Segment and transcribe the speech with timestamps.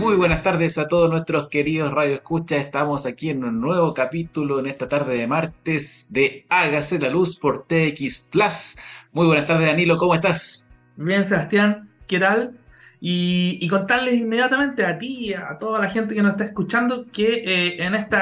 [0.00, 2.56] Muy buenas tardes a todos nuestros queridos Radio Escucha.
[2.56, 7.38] Estamos aquí en un nuevo capítulo en esta tarde de martes de Hágase la Luz
[7.38, 8.78] por TX Plus.
[9.12, 10.70] Muy buenas tardes, Danilo, ¿cómo estás?
[10.96, 12.56] Bien, Sebastián, ¿qué tal?
[12.98, 17.34] Y, contarles inmediatamente a ti y a toda la gente que nos está escuchando que
[17.44, 18.16] eh, en este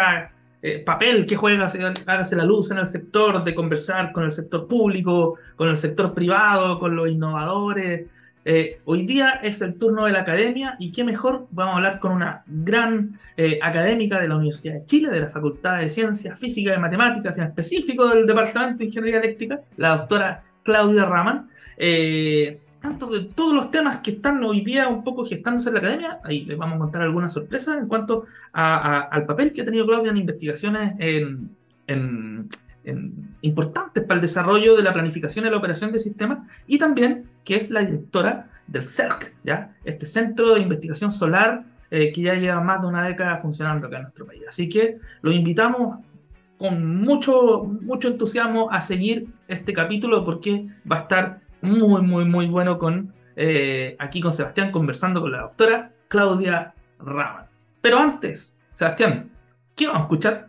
[0.85, 1.71] papel que juega
[2.07, 6.13] Hágase la Luz en el sector de conversar con el sector público, con el sector
[6.13, 8.09] privado, con los innovadores,
[8.51, 12.01] eh, hoy día es el turno de la academia y qué mejor, vamos a hablar
[12.01, 16.39] con una gran eh, académica de la Universidad de Chile, de la Facultad de Ciencias
[16.39, 21.51] Físicas y Matemáticas, en específico del Departamento de Ingeniería Eléctrica, la doctora Claudia Raman.
[21.77, 25.81] Eh, tanto de todos los temas que están hoy día un poco gestándose en la
[25.81, 29.87] academia, ahí les vamos a contar algunas sorpresas en cuanto al papel que ha tenido
[29.87, 31.51] Claudia en investigaciones en,
[31.87, 32.49] en
[33.43, 37.57] importantes para el desarrollo de la planificación y la operación de sistemas, y también que
[37.57, 39.75] es la directora del CERC, ¿ya?
[39.85, 43.97] este Centro de Investigación Solar eh, que ya lleva más de una década funcionando acá
[43.97, 44.43] en nuestro país.
[44.47, 46.05] Así que los invitamos
[46.59, 52.47] con mucho, mucho entusiasmo a seguir este capítulo porque va a estar muy, muy, muy
[52.47, 57.47] bueno con eh, aquí con Sebastián conversando con la doctora Claudia Raman.
[57.81, 59.31] Pero antes, Sebastián,
[59.75, 60.48] ¿qué vamos a escuchar?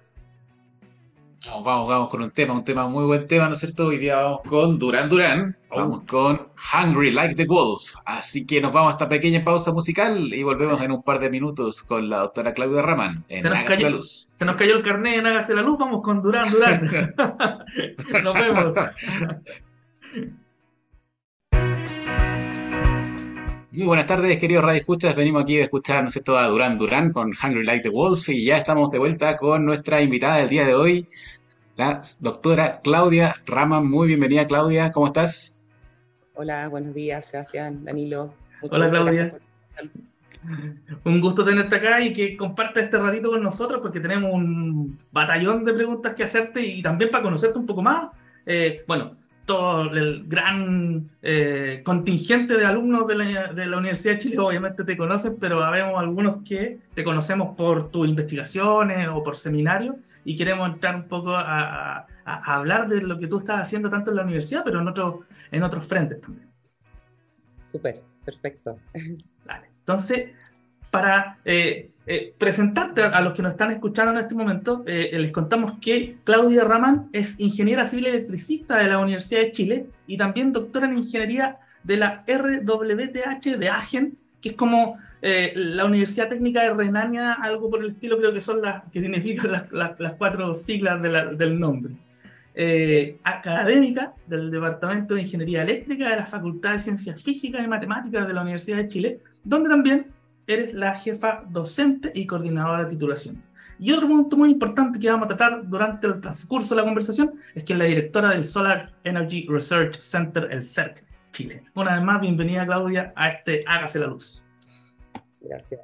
[1.45, 3.87] Vamos, vamos, vamos con un tema, un tema muy buen tema, ¿no es cierto?
[3.87, 7.95] Hoy día vamos con Duran Duran, vamos con Hungry Like the Wolf.
[8.05, 11.29] Así que nos vamos a esta pequeña pausa musical y volvemos en un par de
[11.29, 14.29] minutos con la doctora Claudia Raman en Hágase la Luz.
[14.33, 17.13] Se nos cayó el carnet en Hágase la Luz, vamos con Duran Duran.
[18.23, 18.73] nos vemos.
[23.79, 25.15] Muy buenas tardes, queridos Radio Escuchas.
[25.15, 28.27] Venimos aquí de escuchar, ¿no es cierto?, a Durán Durán con Hungry Like the Wolf
[28.27, 31.07] y ya estamos de vuelta con nuestra invitada del día de hoy,
[31.77, 33.79] la doctora Claudia Rama.
[33.79, 34.91] Muy bienvenida, Claudia.
[34.91, 35.61] ¿Cómo estás?
[36.35, 38.33] Hola, buenos días, Sebastián, Danilo.
[38.69, 39.33] Hola, Claudia.
[41.05, 45.63] Un gusto tenerte acá y que compartas este ratito con nosotros porque tenemos un batallón
[45.63, 48.09] de preguntas que hacerte y también para conocerte un poco más.
[48.45, 49.15] Eh, bueno,
[49.49, 55.37] todo el gran eh, contingente de alumnos de la, Universidad de Chile obviamente te conocen,
[55.39, 60.97] pero habemos algunos que te conocemos por tus investigaciones o por seminarios y queremos entrar
[60.97, 64.81] un poco a, hablar de lo que tú estás haciendo tanto en la universidad, pero
[64.81, 66.47] en, otro, en otros frentes también.
[67.71, 68.77] Súper, perfecto.
[69.47, 69.65] Vale.
[69.79, 70.29] Entonces,
[70.91, 75.31] para eh, eh, presentarte a, los que nos están escuchando en este momento, eh, les
[75.31, 80.51] contamos que Claudia Ramán es ingeniera civil electricista de la Universidad de Chile y también
[80.51, 86.73] doctora en ingeniería de la RWTH de Agen, que es como la Universidad Técnica de
[86.73, 91.59] Renania, algo por el estilo, creo que son las que significan las, cuatro siglas del
[91.59, 91.93] nombre.
[93.23, 98.33] académica del Departamento de Ingeniería Eléctrica de la Facultad de Ciencias Físicas y Matemáticas de
[98.33, 100.05] la Universidad de Chile, donde también
[100.49, 103.43] eres la jefa docente y coordinadora de titulación.
[103.77, 107.35] Y otro punto muy importante que vamos a tratar durante el transcurso de la conversación
[107.53, 111.63] es que es la directora del Solar Energy Research Center, el CERC Chile.
[111.75, 114.43] Una vez más, bienvenida Claudia a este Hágase la Luz.
[115.39, 115.81] Gracias.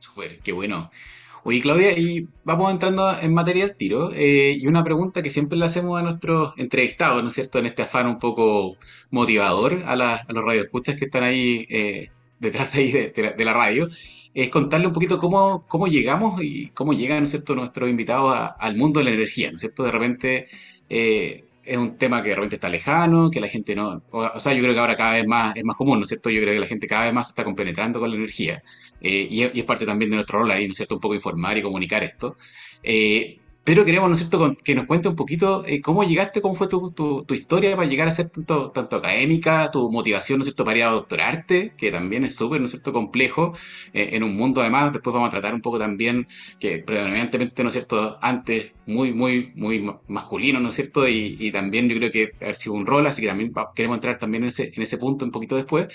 [0.00, 0.90] Súper, qué bueno.
[1.44, 4.10] Oye, Claudia, y vamos entrando en materia del tiro.
[4.12, 7.60] Eh, y una pregunta que siempre le hacemos a nuestros entrevistados, ¿no es cierto?
[7.60, 8.76] En este afán un poco
[9.10, 13.88] motivador a, a los radioescuchas que están ahí eh, detrás de ahí de, la, radio,
[14.34, 18.76] es contarle un poquito cómo, cómo llegamos y cómo llegan, ¿no cierto?, nuestros invitados al
[18.76, 19.84] mundo de la energía, ¿no es cierto?
[19.84, 20.48] De repente
[20.88, 24.02] eh, es un tema que de repente está lejano, que la gente no...
[24.10, 26.30] O, sea, yo creo que ahora cada vez más es más común, ¿no es cierto?
[26.30, 28.62] Yo creo que la gente cada vez más se está compenetrando con la energía.
[29.00, 30.94] Eh, y, es parte también de nuestro rol ahí, ¿no es cierto?
[30.96, 32.36] Un poco informar y comunicar esto.
[32.82, 36.54] Eh, pero queremos, ¿no es cierto?, que nos cuente un poquito eh, cómo llegaste, cómo
[36.54, 40.46] fue tu, tu, historia para llegar a ser tanto, tanto académica, tu motivación, ¿no es
[40.46, 43.54] cierto?, para ir a doctorarte, que también es súper, ¿no es cierto?, complejo,
[43.92, 46.26] eh, en un mundo además, después vamos a tratar un poco también,
[46.58, 51.88] que predominantemente, ¿no es cierto?, antes muy, muy, muy masculino, ¿no es cierto?, y, también
[51.88, 54.72] yo creo que haber sido un rol, así que también queremos entrar también en ese,
[54.74, 55.88] en ese punto un poquito después.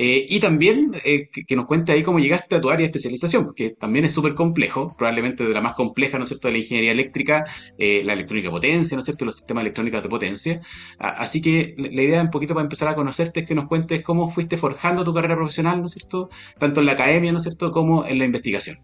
[0.00, 3.46] Eh, y también eh, que, nos cuente ahí cómo llegaste a tu área de especialización,
[3.46, 6.58] porque también es súper complejo, probablemente de la más compleja, ¿no es cierto?, de la
[6.58, 7.44] ingeniería eléctrica,
[7.78, 10.60] eh, la electrónica de potencia, ¿no es cierto?, los sistemas electrónicos de potencia.
[10.98, 14.30] así que la idea un poquito para empezar a conocerte es que nos cuentes cómo
[14.30, 16.30] fuiste forjando tu carrera profesional, ¿no es cierto?,
[16.60, 18.76] tanto en la academia, ¿no es cierto?, como en la investigación.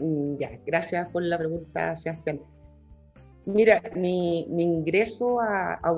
[0.00, 2.40] Mm, ya, gracias por la pregunta, Sebastián.
[3.46, 5.94] Mira, mi, ingreso a, a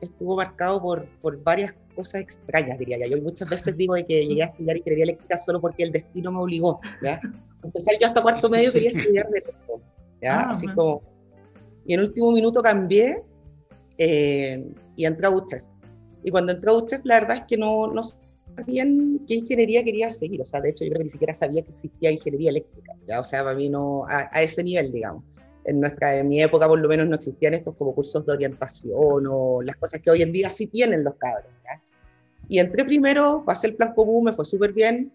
[0.00, 3.16] estuvo marcado por, por varias cosas extrañas, diría yo.
[3.16, 6.32] Yo muchas veces digo de que llegué a estudiar ingeniería eléctrica solo porque el destino
[6.32, 7.20] me obligó, ¿ya?
[7.62, 9.80] Empezar yo hasta cuarto medio quería estudiar de esto,
[10.22, 10.40] ¿ya?
[10.40, 11.00] Ah, Así como...
[11.86, 13.22] Y en último minuto cambié
[13.98, 14.66] eh,
[14.96, 15.62] y entré a UCHEF.
[16.22, 18.02] Y cuando entré a UCHEF, la verdad es que no, no
[18.62, 20.40] bien qué ingeniería quería seguir.
[20.40, 22.94] O sea, de hecho, yo creo que ni siquiera sabía que existía ingeniería eléctrica.
[23.06, 23.20] ¿ya?
[23.20, 25.24] O sea, para mí no, a, ese nivel, digamos.
[25.64, 29.26] En, nuestra, en mi época, por lo menos, no existían estos como cursos de orientación
[29.28, 31.50] o las cosas que hoy en día sí tienen los cabros.
[31.64, 31.82] ¿ya?
[32.48, 35.10] Y entré primero, pasé el plan común, me fue súper bien.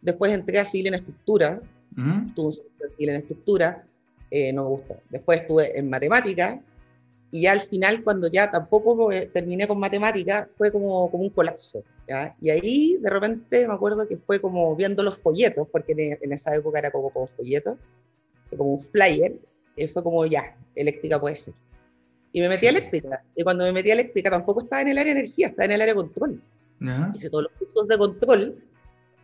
[0.00, 1.60] Después entré a civil en estructura.
[2.34, 3.84] Tuve un civil en estructura,
[4.30, 4.96] eh, no me gustó.
[5.10, 6.60] Después estuve en matemática
[7.34, 11.82] y al final, cuando ya tampoco terminé con matemática, fue como, como un colapso.
[12.06, 12.36] ¿ya?
[12.42, 16.54] Y ahí de repente me acuerdo que fue como viendo los folletos, porque en, esa
[16.54, 17.78] época era como, como folletos,
[18.50, 19.34] como un flyer,
[19.76, 21.54] y fue como ya, eléctrica puede ser.
[22.32, 23.22] Y me metí a eléctrica.
[23.36, 25.72] Y cuando me metí a eléctrica tampoco estaba en el área de energía, estaba en
[25.72, 26.42] el área de control.
[27.14, 28.54] Hice todos los cursos de control.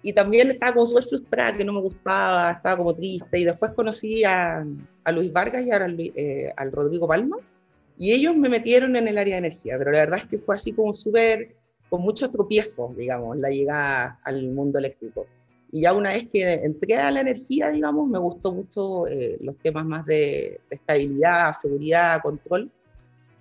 [0.03, 3.41] Y también estaba como súper frustrada, que no me gustaba, estaba como triste.
[3.41, 4.65] Y después conocí a,
[5.05, 7.37] a Luis Vargas y a, eh, al Rodrigo Palma
[7.99, 10.55] y ellos me metieron en el área de energía, pero la verdad es que fue
[10.55, 11.57] así como súper,
[11.91, 15.27] con muchos tropiezos, digamos, la llegada al mundo eléctrico.
[15.71, 19.57] Y ya una vez que entré a la energía, digamos, me gustó mucho eh, los
[19.59, 22.71] temas más de, estabilidad, seguridad, control.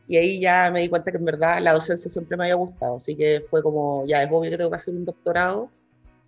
[0.09, 2.97] Y ahí ya me di cuenta que en verdad la docencia siempre me había gustado.
[2.97, 5.69] Así que fue como, ya es obvio que tengo que hacer un doctorado,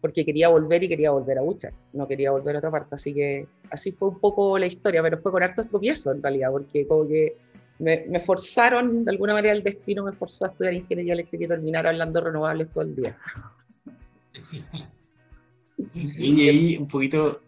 [0.02, 2.96] porque quería volver y quería volver a Bucha, no quería volver a otra parte.
[2.96, 6.52] Así que así fue un poco la historia, pero fue con hartos tropiezos en realidad,
[6.52, 7.36] porque como que
[7.80, 11.88] me, forzaron, de alguna manera el destino me forzó a estudiar ingeniería eléctrica y terminar
[11.88, 13.18] hablando de renovables todo el día.
[15.94, 17.42] Y ahí un poquito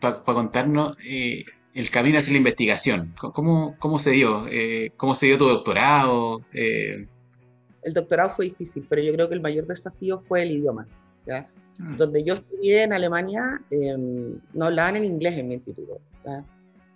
[0.00, 1.44] para contarnos eh,
[1.74, 3.14] el camino hacia la investigación.
[3.18, 4.46] ¿Cómo, cómo se dio?
[4.48, 6.42] Eh, ¿Cómo se dio tu doctorado?
[6.52, 7.06] Eh,
[7.82, 10.88] el doctorado fue difícil, pero yo creo que el mayor desafío fue el idioma.
[11.26, 11.48] ¿ya?
[11.78, 11.96] Mm.
[11.96, 16.00] Donde yo estudié en Alemania, em, no hablaban en inglés en mi instituto.
[16.24, 16.44] ¿ya?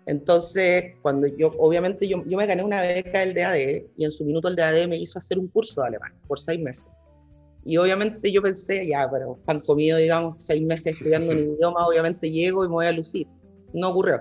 [0.06, 4.24] Entonces, cuando yo, obviamente yo, yo me gané una beca del DAD y en su
[4.24, 6.88] minuto el DAD me hizo hacer un curso de alemán por seis meses.
[7.64, 12.30] Y obviamente yo pensé, ya, pero pan comido, digamos, seis meses estudiando un idioma, obviamente
[12.30, 13.26] llego y me voy a lucir.
[13.72, 14.18] No ocurrió.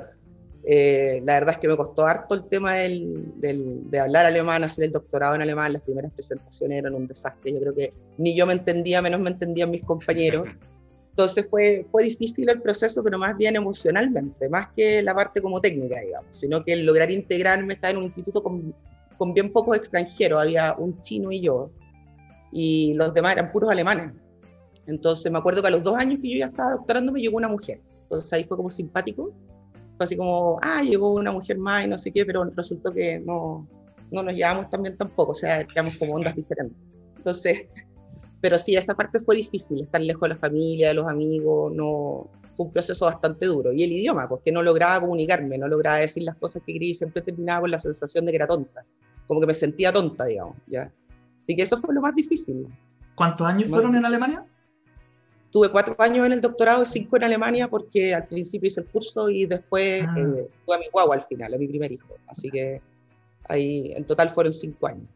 [0.65, 4.63] Eh, la verdad es que me costó harto el tema del, del, de hablar alemán,
[4.63, 5.73] hacer el doctorado en alemán.
[5.73, 7.53] Las primeras presentaciones eran un desastre.
[7.53, 10.47] Yo creo que ni yo me entendía, menos me entendían mis compañeros.
[11.11, 15.59] Entonces fue, fue difícil el proceso, pero más bien emocionalmente, más que la parte como
[15.59, 18.73] técnica, digamos, sino que el lograr integrarme, estaba en un instituto con,
[19.17, 21.71] con bien pocos extranjeros, había un chino y yo,
[22.51, 24.13] y los demás eran puros alemanes.
[24.87, 27.37] Entonces me acuerdo que a los dos años que yo ya estaba doctorando me llegó
[27.37, 29.33] una mujer, entonces ahí fue como simpático,
[29.97, 33.19] fue así como, ah, llegó una mujer más y no sé qué, pero resultó que
[33.19, 33.67] no,
[34.11, 36.77] no nos llevamos tan bien tampoco, o sea, éramos como ondas diferentes.
[37.17, 37.67] Entonces,
[38.41, 42.29] pero sí, esa parte fue difícil, estar lejos de la familia, de los amigos, no,
[42.55, 43.73] fue un proceso bastante duro.
[43.73, 46.93] Y el idioma, porque no lograba comunicarme, no lograba decir las cosas que quería y
[46.93, 48.85] siempre terminaba con la sensación de que era tonta,
[49.27, 50.91] como que me sentía tonta, digamos, ¿ya?
[51.49, 52.67] Así que eso fue lo más difícil.
[53.15, 54.45] ¿Cuántos años fueron en Alemania?
[55.49, 58.85] Tuve cuatro años en el doctorado y cinco en Alemania porque al principio hice el
[58.85, 60.15] curso y después ah.
[60.15, 62.13] eh, tuve a mi guagua al final, a mi primer hijo.
[62.27, 62.79] Así que
[63.45, 65.07] ahí en total fueron cinco años.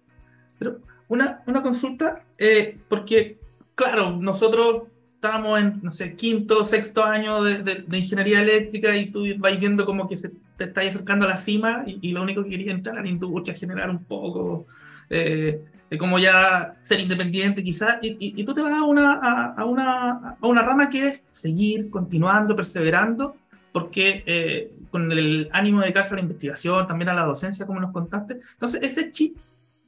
[0.57, 3.38] Pero una, una consulta, eh, porque,
[3.75, 9.24] claro, nosotros estábamos en, no sé, quinto, sexto año de, de, ingeniería eléctrica y tú
[9.38, 12.50] vas viendo como que se, te estás acercando a la cima y, lo único que
[12.50, 14.65] querías entrar a la industria, generar un poco,
[15.12, 15.62] eh,
[15.98, 20.62] como ya ser independiente quizás, y, tú te vas a una, a, una, a una
[20.62, 23.35] rama que es seguir, continuando, perseverando,
[23.73, 27.81] porque eh, con el ánimo de dedicarse a la investigación, también a la docencia, como
[27.81, 29.35] nos contaste, entonces ese chip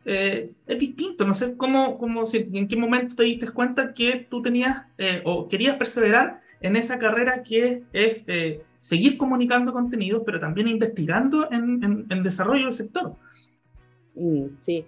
[0.04, 1.26] eh, es distinto.
[1.26, 5.22] No sé cómo, cómo si, en qué momento te diste cuenta que tú tenías eh,
[5.24, 8.26] o querías perseverar en esa carrera que es
[8.80, 13.16] seguir comunicando contenidos, pero también investigando en, en, desarrollo del sector.
[14.16, 14.84] Mm, sí.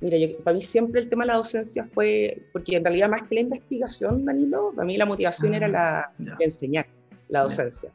[0.00, 3.26] Mira, yo, para mí siempre el tema de la docencia fue, porque en realidad más
[3.26, 6.86] que la investigación, Danilo, para mí la motivación era ah, la, enseñar,
[7.28, 7.90] la docencia.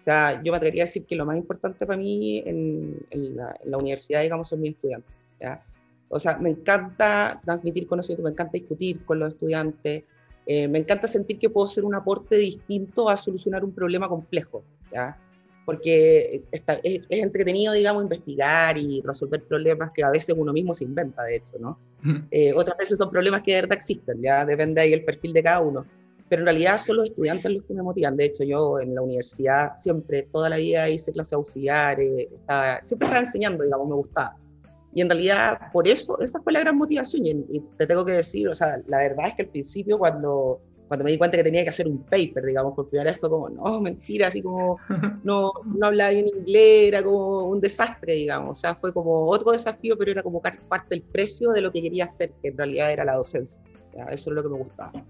[0.00, 3.76] O sea, yo me atrevería a decir que lo más importante para mí en, la,
[3.76, 5.12] universidad, digamos, son mis estudiantes.
[5.40, 5.60] ¿ya?
[6.08, 10.04] O sea, me encanta transmitir conocimiento, me encanta discutir con los estudiantes,
[10.46, 14.62] eh, me encanta sentir que puedo ser un aporte distinto a solucionar un problema complejo,
[14.92, 15.18] ¿ya?
[15.66, 16.62] Porque es,
[17.10, 21.58] entretenido, digamos, investigar y resolver problemas que a veces uno mismo se inventa, de hecho,
[21.58, 21.78] ¿no?
[22.30, 25.42] Eh, otras veces son problemas que de verdad existen, ya depende ahí el perfil de
[25.42, 25.84] cada uno
[26.28, 28.16] pero en realidad son los estudiantes los que me motivan.
[28.16, 32.28] De hecho, yo en la universidad siempre, toda la vida hice clases auxiliares,
[32.82, 34.36] siempre estaba enseñando, digamos, me gustaba.
[34.94, 37.26] Y en realidad, por eso, esa fue la gran motivación.
[37.26, 41.04] Y, te tengo que decir, o sea, la verdad es que al principio, cuando cuando
[41.04, 43.48] me di cuenta que tenía que hacer un paper, digamos, por primera vez fue como,
[43.48, 44.78] no, mentira, así como,
[45.24, 49.52] no, no hablaba bien inglés, era como un desastre, digamos, o sea, fue como otro
[49.52, 52.92] desafío, pero era como parte del precio de lo que quería hacer, que en realidad
[52.92, 53.64] era la docencia,
[54.10, 55.04] eso es lo que me gustaba.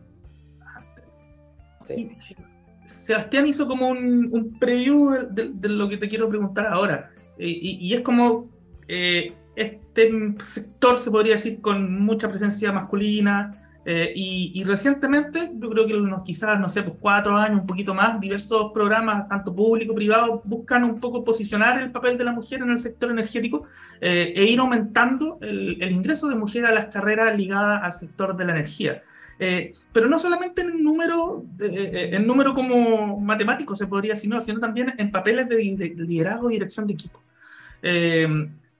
[2.84, 8.00] Sebastián hizo como un, preview de, lo que te quiero preguntar ahora, eh, y, es
[8.00, 8.48] como...
[8.88, 10.12] Eh, este
[10.44, 13.50] sector se podría decir con mucha presencia masculina,
[13.88, 17.94] eh, y, recientemente, yo creo que unos quizás, no sé, pues cuatro años, un poquito
[17.94, 22.62] más, diversos programas, tanto público privado, buscan un poco posicionar el papel de la mujer
[22.62, 23.68] en el sector energético
[24.00, 28.44] eh, e ir aumentando el, ingreso de mujeres a las carreras ligadas al sector de
[28.44, 29.04] la energía.
[29.38, 34.94] Eh, pero no solamente en número, en número como matemático se podría decir, sino también
[34.98, 37.22] en papeles de, de liderazgo y dirección de equipo.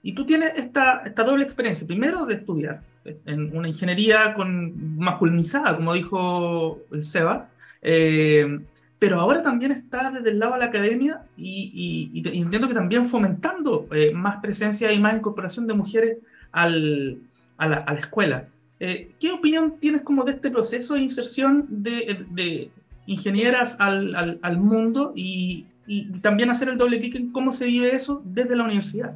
[0.03, 2.81] y tú tienes esta, esta doble experiencia, primero de estudiar
[3.25, 7.49] en una ingeniería con, masculinizada, como dijo el Seba,
[7.81, 8.59] eh,
[8.99, 13.87] pero ahora también está desde el lado de la academia y, entiendo que también fomentando
[13.91, 16.17] eh, más presencia y más incorporación de mujeres
[16.51, 17.19] al,
[17.57, 18.47] a, la, escuela.
[18.79, 22.71] Eh, ¿Qué opinión tienes como de este proceso de inserción de, de
[23.05, 27.65] ingenieras al, al, al mundo y, y, también hacer el doble clic en cómo se
[27.65, 29.15] vive eso desde la universidad?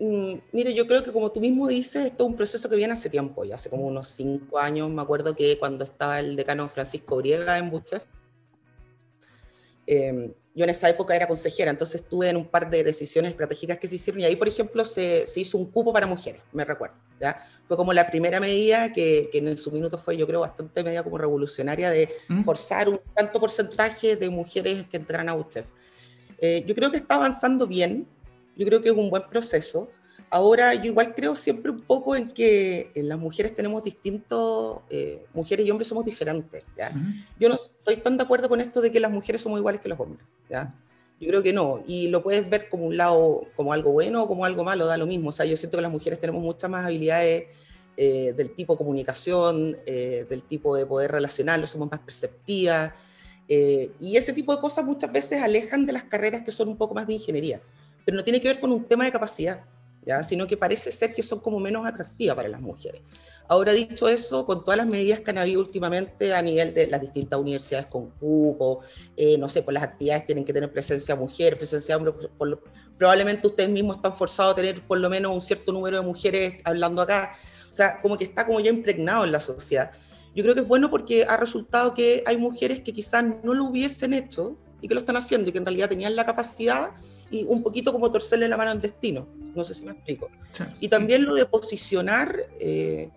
[0.00, 2.92] Mm, mire, yo creo que como tú mismo dices, esto es un proceso que viene
[2.92, 6.68] hace tiempo, ya hace como unos cinco años, me acuerdo que cuando estaba el decano
[6.68, 8.04] Francisco Briega en Buchef,
[9.86, 13.78] em, yo en esa época era consejera, entonces estuve en un par de decisiones estratégicas
[13.78, 16.64] que se hicieron y ahí, por ejemplo, se, se hizo un cupo para mujeres, me
[16.64, 16.96] recuerdo.
[17.18, 17.44] ¿ya?
[17.64, 21.02] Fue como la primera medida que, que, en su minuto fue, yo creo, bastante medida
[21.02, 22.42] como revolucionaria de ¿Mm?
[22.42, 25.66] forzar un tanto porcentaje de mujeres que entraran a UCHEF.
[26.40, 28.06] Eh, yo creo que está avanzando bien,
[28.58, 29.88] yo creo que es un buen proceso.
[30.30, 35.66] Ahora, yo igual creo siempre un poco en que las mujeres tenemos distintos, eh, mujeres
[35.66, 36.92] y hombres somos diferentes, ¿ya?
[37.40, 39.88] Yo no estoy tan de acuerdo con esto de que las mujeres somos iguales que
[39.88, 40.74] los hombres, ¿ya?
[41.18, 44.28] Yo creo que no, y lo puedes ver como un lado, como algo bueno o
[44.28, 45.30] como algo malo, da lo mismo.
[45.30, 47.44] O sea, yo siento que las mujeres tenemos muchas más habilidades
[47.96, 52.92] eh, del tipo comunicación, eh, del tipo de poder relacionarnos, somos más perceptivas,
[53.48, 56.94] y ese tipo de cosas muchas veces alejan de las carreras que son un poco
[56.94, 57.62] más de ingeniería
[58.08, 59.66] pero no tiene que ver con un tema de capacidad,
[60.02, 60.22] ¿ya?
[60.22, 63.02] sino que parece ser que son como menos atractivas para las mujeres.
[63.46, 67.02] Ahora, dicho eso, con todas las medidas que han habido últimamente a nivel de las
[67.02, 68.80] distintas universidades con cupo,
[69.14, 72.14] eh, no sé, pues las actividades tienen que tener presencia mujer, presencia hombre,
[72.96, 76.62] probablemente ustedes mismos están forzados a tener por lo menos un cierto número de mujeres
[76.64, 77.36] hablando acá,
[77.70, 79.90] o sea, como que está como ya impregnado en la sociedad.
[80.34, 83.64] Yo creo que es bueno porque ha resultado que hay mujeres que quizás no lo
[83.64, 86.92] hubiesen hecho y que lo están haciendo y que en realidad tenían la capacidad
[87.30, 89.26] y un poquito como torcerle la mano al destino.
[89.54, 90.30] No sé si me explico.
[90.80, 93.10] Y también lo de posicionar, eh,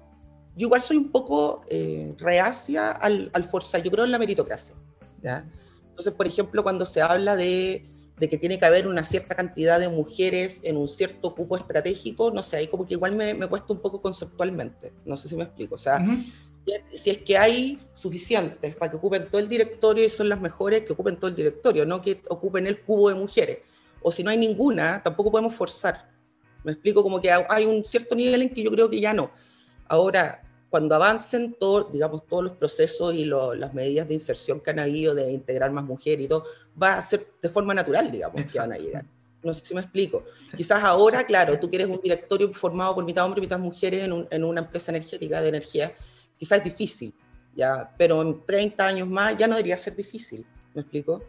[0.56, 4.76] yo igual soy un poco eh, reacia al, al, forzar, yo creo en la meritocracia.
[5.22, 5.46] ¿ya?
[5.90, 7.86] Entonces, por ejemplo, cuando se habla de,
[8.18, 12.32] de, que tiene que haber una cierta cantidad de mujeres en un cierto cupo estratégico,
[12.32, 15.36] no sé, ahí como que igual me, me cuesta un poco conceptualmente, no sé si
[15.36, 15.76] me explico.
[15.76, 16.04] O sea,
[16.94, 20.82] si es que hay suficientes para que ocupen todo el directorio y son las mejores
[20.82, 23.60] que ocupen todo el directorio, no que ocupen el cubo de mujeres
[24.02, 26.10] o si no hay ninguna, tampoco podemos forzar.
[26.64, 29.32] Me explico como que hay un cierto nivel en que yo creo que ya no.
[29.88, 34.80] Ahora, cuando avancen todo, digamos, todos los procesos y las medidas de inserción que han
[34.80, 36.46] habido, de integrar más mujeres y todo,
[36.82, 39.06] va a ser de forma natural, digamos, que van a llegar.
[39.44, 40.24] No sé si me explico.
[40.56, 44.28] Quizás ahora, claro, tú quieres un directorio formado por mitad hombres y mitad mujeres en,
[44.30, 45.94] en, una empresa energética de energía,
[46.38, 47.14] quizás es difícil,
[47.54, 51.22] ya, pero en 30 años más ya no debería ser difícil, ¿me explico?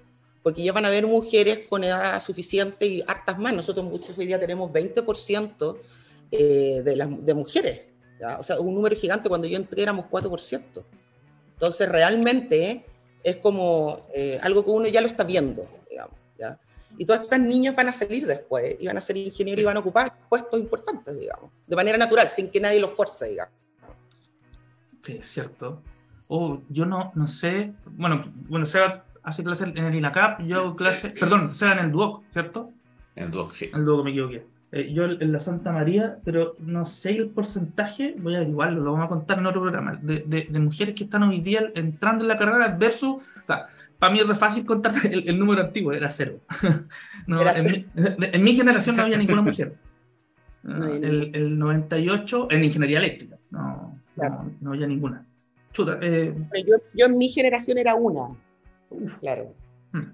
[0.43, 3.55] Porque ya van a haber mujeres con edad suficiente y hartas más.
[3.55, 5.79] Nosotros muchos hoy día tenemos 20%
[6.31, 7.83] eh, de, mujeres,
[8.39, 10.83] o sea, un número gigante, cuando yo entré éramos 4%.
[11.53, 12.85] Entonces, realmente
[13.23, 16.19] es como eh, algo que uno ya lo está viendo, digamos.
[16.37, 16.59] ¿ya?
[16.99, 19.77] Y todas estas niñas van a salir después y van a ser ingenieros y van
[19.77, 23.55] a ocupar puestos importantes, digamos, de manera natural, sin que nadie los fuerce, digamos.
[25.03, 25.83] Sí, es cierto.
[26.29, 30.76] Oh, yo no, no sé, bueno, bueno, sea hace clase en el INACAP, yo hago
[30.76, 32.71] clase, perdón, sea en el DUOC, ¿cierto?
[33.14, 33.71] En el DUOC, sí.
[33.73, 34.47] En el DUOC me equivoqué.
[34.73, 38.93] Eh, yo en la Santa María, pero no sé el porcentaje, voy a averiguarlo, lo
[38.93, 42.29] vamos a contar en otro programa, de, de, mujeres que están hoy día entrando en
[42.29, 43.67] la carrera versus, o sea,
[43.99, 46.41] para mí es re fácil contar el, número antiguo, era cero.
[47.26, 47.87] no, en, Mi,
[48.33, 49.75] en, Mi, generación no había ninguna mujer.
[50.64, 54.00] el, el, 98, en ingeniería eléctrica, no,
[54.62, 55.26] no, había ninguna.
[55.75, 56.35] Chuta, eh,
[56.67, 58.35] yo, yo en mi generación era una,
[59.21, 59.55] Claro.
[59.93, 60.13] Hmm.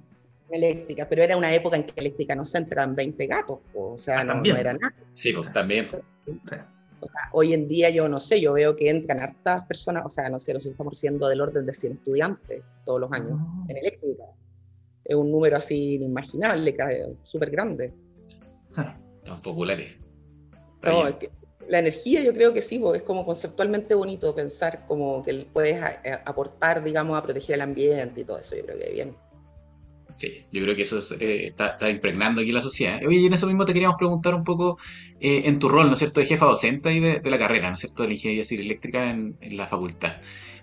[0.51, 4.21] Eléctrica, pero era una época en que eléctrica no se entraban 20 gatos, o sea,
[4.21, 4.95] ah, no, era nada.
[5.13, 5.87] Sí, pues, también.
[7.33, 10.39] hoy en día yo no sé, yo veo que entran hartas personas, o sea, no
[10.41, 13.65] sé, nosotros estamos siendo del orden de 100 estudiantes todos los años ah.
[13.69, 14.25] en eléctrica.
[15.05, 16.77] Es un número así inimaginable,
[17.23, 17.93] súper grande.
[19.25, 19.99] Son populares.
[21.69, 25.81] La energía yo creo que sí, es como conceptualmente bonito pensar como que puedes
[26.25, 29.17] aportar, digamos, a proteger el ambiente y todo eso, yo creo que bien.
[30.17, 32.99] Sí, yo creo que eso eh, está, impregnando aquí la sociedad.
[33.07, 34.79] Oye, y en eso mismo te queríamos preguntar un poco
[35.21, 37.75] eh, en tu rol, ¿no es cierto?, de jefa docente y de, la carrera, ¿no
[37.75, 40.17] es cierto?, de la ingeniería civil eléctrica en, la facultad.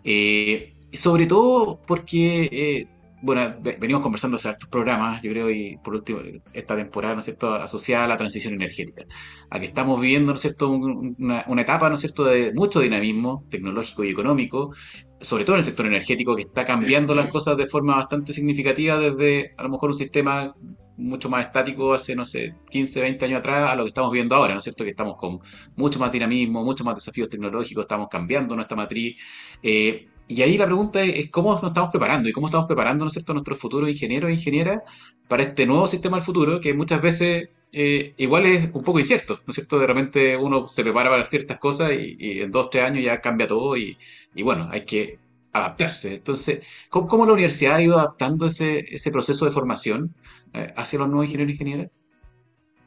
[0.03, 2.87] Eh, sobre todo porque
[3.21, 6.19] bueno, venimos conversando hace estos programas, yo creo, y por último,
[6.53, 9.05] esta temporada, ¿no es cierto?, asociada a la transición energética,
[9.49, 13.45] a que estamos viviendo, ¿no es cierto?, una, etapa, ¿no es cierto?, de mucho dinamismo
[13.49, 14.73] tecnológico y económico,
[15.21, 18.99] sobre todo en el sector energético, que está cambiando las cosas de forma bastante significativa
[18.99, 20.53] desde, a lo mejor, un sistema
[20.97, 24.35] mucho más estático hace, no sé, 15, 20 años atrás a lo que estamos viendo
[24.35, 24.83] ahora, ¿no es cierto?
[24.83, 25.39] Que estamos con
[25.75, 29.17] mucho más dinamismo, mucho más desafíos tecnológicos, estamos cambiando nuestra matriz.
[29.61, 33.07] Eh, y ahí la pregunta es, cómo nos estamos preparando y cómo estamos preparando, ¿no
[33.07, 34.81] es cierto?, a nuestros futuros ingenieros e ingenieras
[35.27, 39.41] para este nuevo sistema del futuro que muchas veces eh, igual es un poco incierto,
[39.45, 39.77] ¿no es cierto?
[39.79, 43.47] De repente uno se prepara para ciertas cosas y, en dos, tres años ya cambia
[43.47, 43.97] todo y,
[44.43, 45.19] bueno, hay que
[45.51, 46.15] adaptarse.
[46.15, 50.15] Entonces, ¿cómo, la universidad ha ido adaptando ese, ese proceso de formación
[50.53, 51.91] eh, hacia los nuevos ingenieros e ingenieras?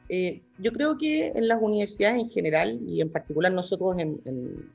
[0.09, 4.21] Eh, yo creo que en las universidades en general, y en particular nosotros en,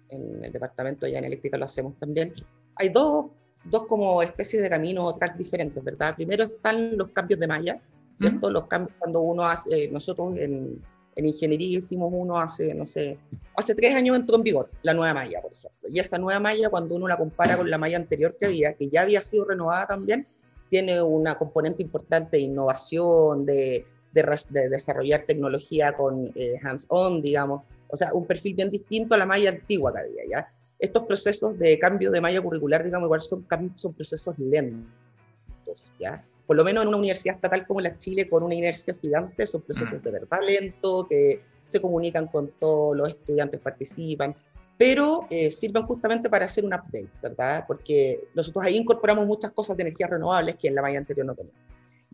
[0.08, 2.32] el departamento ya en eléctrica lo hacemos también,
[2.76, 3.26] hay dos,
[3.64, 6.14] dos como especies de caminos o tracks diferentes, ¿verdad?
[6.16, 7.80] Primero están los cambios de malla,
[8.14, 8.50] ¿cierto?
[8.50, 10.80] Los cambios cuando uno hace, nosotros en,
[11.16, 13.18] en, ingeniería hicimos uno hace, no sé,
[13.56, 15.88] hace tres años entró en vigor la nueva malla, por ejemplo.
[15.90, 18.88] Y esa nueva malla, cuando uno la compara con la malla anterior que había, que
[18.88, 20.26] ya había sido renovada también,
[20.70, 27.96] tiene una componente importante de innovación, de de, desarrollar tecnología con eh, hands-on, digamos, o
[27.96, 30.48] sea, un perfil bien distinto a la malla antigua que había, ¿ya?
[30.78, 36.14] Estos procesos de cambio de malla curricular, digamos, igual son, son procesos lentos, ¿ya?
[36.46, 39.62] Por lo menos en una universidad estatal como la Chile, con una inercia gigante, son
[39.62, 40.02] procesos mm.
[40.02, 44.34] de verdad lentos, que se comunican con todos los estudiantes, participan,
[44.76, 47.64] pero eh, sirven justamente para hacer un update, ¿verdad?
[47.66, 51.34] Porque nosotros ahí incorporamos muchas cosas de energías renovables que en la malla anterior no
[51.34, 51.60] teníamos.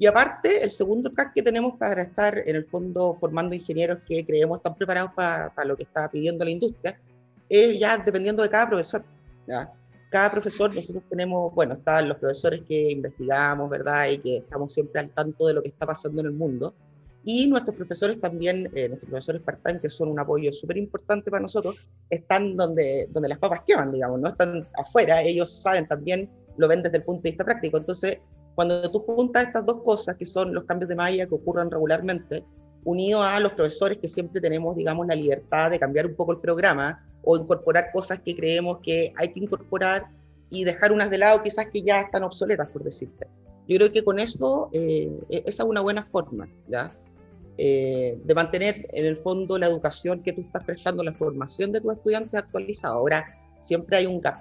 [0.01, 4.25] Y aparte, el segundo track que tenemos para estar en el fondo formando ingenieros que
[4.25, 6.99] creemos están preparados para, lo que está pidiendo la industria,
[7.51, 9.05] es ya dependiendo de cada profesor.
[10.09, 14.09] Cada profesor, nosotros tenemos, bueno, están los profesores que investigamos, ¿verdad?
[14.09, 16.73] Y que estamos siempre al tanto de lo que está pasando en el mundo.
[17.23, 21.43] Y nuestros profesores también, eh, nuestros profesores part-time, que son un apoyo súper importante para
[21.43, 21.77] nosotros,
[22.09, 26.83] están donde, donde las papas queman, digamos, no están afuera, ellos saben también, lo ven
[26.83, 27.77] desde el punto de vista práctico.
[27.77, 28.19] Entonces,
[28.61, 32.45] cuando tú juntas estas dos cosas, que son los cambios de malla que ocurren regularmente,
[32.85, 36.41] unido a los profesores que siempre tenemos, digamos, la libertad de cambiar un poco el
[36.41, 40.05] programa o incorporar cosas que creemos que hay que incorporar
[40.51, 43.27] y dejar unas de lado quizás que ya están obsoletas, por decirte.
[43.67, 46.91] Yo creo que con eso eh, e-, esa es una buena forma, ¿ya?
[47.57, 51.81] Eh, de mantener en el fondo la educación que tú estás prestando, la formación de
[51.81, 52.93] tus estudiantes actualizada.
[52.93, 53.25] Ahora,
[53.59, 54.37] siempre hay un gap,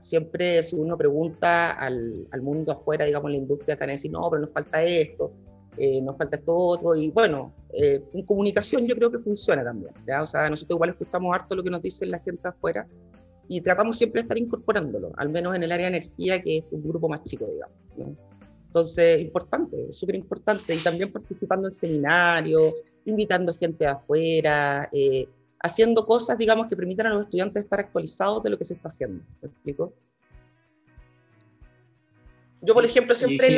[0.00, 4.28] Siempre si uno pregunta al, al, mundo afuera, digamos, la industria, van a decir, no,
[4.28, 5.32] pero nos falta esto,
[5.76, 9.92] eh, nos falta esto otro, y bueno, eh, en comunicación yo creo que funciona también,
[10.06, 10.22] ¿ya?
[10.22, 12.86] O sea, nosotros igual escuchamos harto lo que nos dicen la gente afuera,
[13.48, 16.64] y tratamos siempre de estar incorporándolo, al menos en el área de energía, que es
[16.70, 17.76] un grupo más chico, digamos.
[17.96, 18.16] ¿no?
[18.66, 25.28] Entonces, importante, súper importante, y también participando en seminarios, invitando gente de afuera, eh,
[25.60, 28.88] haciendo cosas, digamos, que permitan a los estudiantes estar actualizados de lo que se está
[28.88, 29.22] haciendo.
[29.42, 29.92] ¿Me explico?
[32.62, 33.56] Yo, por ejemplo, siempre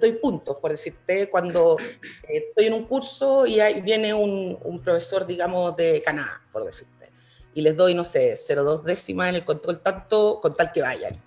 [0.00, 5.26] doy, puntos, por decirte, cuando eh, estoy en un curso y ahí viene un, profesor,
[5.26, 7.10] digamos, de Canadá, por decirte,
[7.54, 11.20] y les doy, no sé, 0,2 décimas en el control tanto con tal que vayan.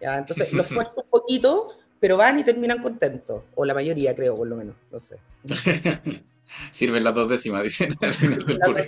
[0.00, 0.16] ¿ya?
[0.16, 4.46] Entonces, los esfuerzo un poquito, pero van y terminan contentos, o la mayoría, creo, por
[4.46, 5.18] lo menos, no sé.
[6.70, 8.84] Sirven las dos décimas, dicen al final del curso.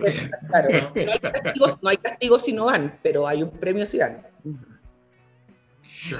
[0.48, 0.92] Claro,
[1.82, 4.18] no hay, castigos, si no van, pero hay un premio si van.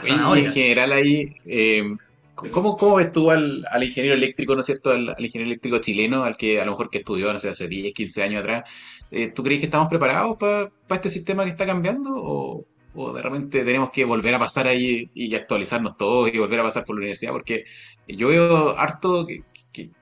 [0.04, 1.96] en general ahí, eh,
[2.34, 4.90] ¿cómo, ¿cómo, ves tú al, al, ingeniero eléctrico, ¿no es cierto?
[4.90, 7.94] Al, ingeniero eléctrico chileno, al que a lo mejor que estudió, no sé, hace 10,
[7.94, 8.68] 15 años atrás.
[9.10, 12.10] Eh, ¿Tú crees que estamos preparados para este sistema que está cambiando?
[12.14, 16.60] ¿O, ¿O, de repente tenemos que volver a pasar ahí y actualizarnos todos y volver
[16.60, 17.32] a pasar por la universidad?
[17.32, 17.64] Porque
[18.06, 19.42] yo veo harto que,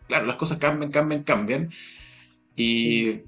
[0.09, 1.71] claro, las cosas cambian, cambian, cambian.
[2.57, 3.21] Y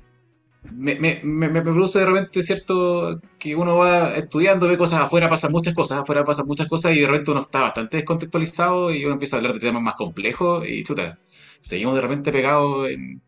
[0.73, 5.99] me, produce de repente cierto que uno va estudiando, ve cosas afuera, pasan muchas cosas,
[5.99, 9.39] afuera pasan muchas cosas y de repente uno está bastante descontextualizado y uno empieza a
[9.39, 11.19] hablar de temas más complejos y chuta,
[11.61, 13.21] seguimos de repente pegados en,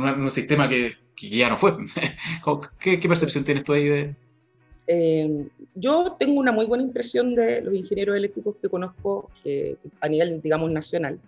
[0.00, 0.94] un, sistema que
[1.28, 1.76] que ya no fue.
[2.80, 4.16] ¿Qué, ¿Qué, percepción tienes tú ahí de...?
[4.86, 10.08] Eh, yo tengo una muy buena impresión de los ingenieros eléctricos que conozco eh, a
[10.08, 11.20] nivel, digamos, nacional.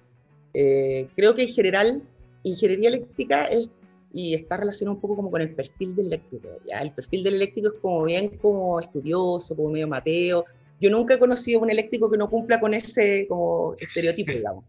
[0.54, 2.02] Eh, creo que en general,
[2.42, 3.70] ingeniería eléctrica es
[4.12, 6.48] y está relacionado un poco como con el perfil del eléctrico.
[6.66, 6.80] ¿ya?
[6.80, 10.44] El perfil del eléctrico es como bien como estudioso, como medio mateo.
[10.80, 14.64] Yo nunca he conocido un eléctrico que no cumpla con ese como estereotipo, digamos.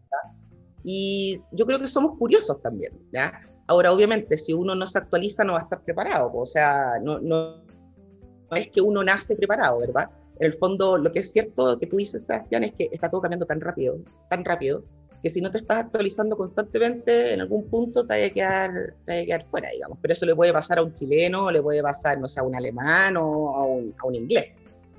[0.82, 2.92] Y yo creo que somos curiosos también.
[3.12, 3.40] ¿ya?
[3.66, 6.32] Ahora, obviamente, si uno no se actualiza, no va a estar preparado.
[6.34, 7.64] O sea, no, no,
[8.50, 10.08] no es que uno nace preparado, ¿verdad?
[10.38, 13.20] En el fondo, lo que es cierto que tú dices, Sebastián, es que está todo
[13.20, 14.84] cambiando tan rápido, tan rápido,
[15.24, 19.24] que si no te estás actualizando constantemente, en algún punto te hay que quedar, te
[19.24, 19.96] quedar fuera, digamos.
[20.02, 22.54] Pero eso le puede pasar a un chileno, le puede pasar, no sé, a un
[22.54, 24.50] alemán o a un, a un inglés,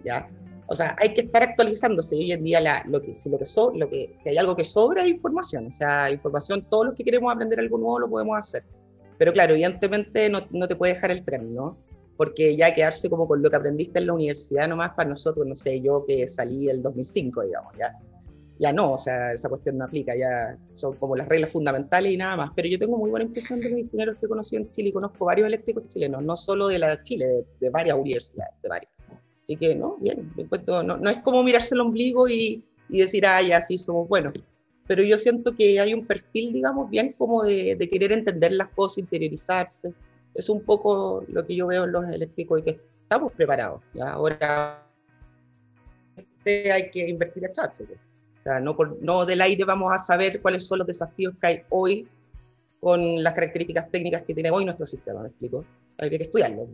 [0.03, 0.27] ¿ya?
[0.65, 2.15] O sea, hay que estar actualizándose.
[2.15, 4.55] Hoy en día, la, lo que, si, lo que so, lo que, si hay algo
[4.55, 5.67] que sobra, es información.
[5.67, 8.63] O sea, información, todos los que queremos aprender algo nuevo lo podemos hacer.
[9.19, 11.77] Pero claro, evidentemente no, no te puede dejar el tren, ¿no?
[12.17, 15.55] Porque ya quedarse como con lo que aprendiste en la universidad nomás para nosotros, no
[15.55, 17.95] sé, yo que salí el 2005, digamos, ya
[18.57, 22.17] ya no, o sea, esa cuestión no aplica, ya son como las reglas fundamentales y
[22.17, 22.51] nada más.
[22.55, 24.91] Pero yo tengo muy buena impresión de los ingenieros que he conocido en Chile y
[24.93, 28.91] conozco varios eléctricos chilenos, no solo de la Chile, de, varias universidades, de varias.
[29.43, 30.31] Así que, no, bien,
[30.67, 34.33] no, no es como mirarse el ombligo y, y decir, ah, ya sí somos buenos.
[34.87, 38.69] Pero yo siento que hay un perfil, digamos, bien como de, de querer entender las
[38.69, 39.93] cosas, interiorizarse.
[40.33, 43.81] Es un poco lo que yo veo en los eléctricos y que estamos preparados.
[43.93, 44.11] ¿ya?
[44.11, 44.85] Ahora
[46.45, 47.85] hay que invertir a chacho
[48.45, 52.07] no, del aire vamos a saber cuáles son los desafíos que hay hoy
[52.79, 55.65] con las características técnicas que tiene hoy nuestro sistema, ¿me explico?
[55.97, 56.67] Hay que estudiarlo.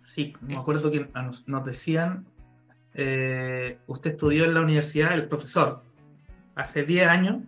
[0.00, 1.08] Sí, me acuerdo que
[1.46, 2.24] nos, decían,
[2.94, 5.82] eh, usted estudió en la universidad, el profesor,
[6.54, 7.42] hace 10 años,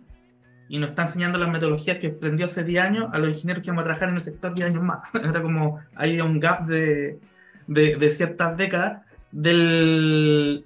[0.67, 3.71] y nos está enseñando las metodologías que aprendió hace 10 años a los ingenieros que
[3.71, 4.99] vamos a trabajar en el sector 10 años más.
[5.23, 7.19] Era como, hay un gap de,
[7.67, 10.65] de, de ciertas décadas del,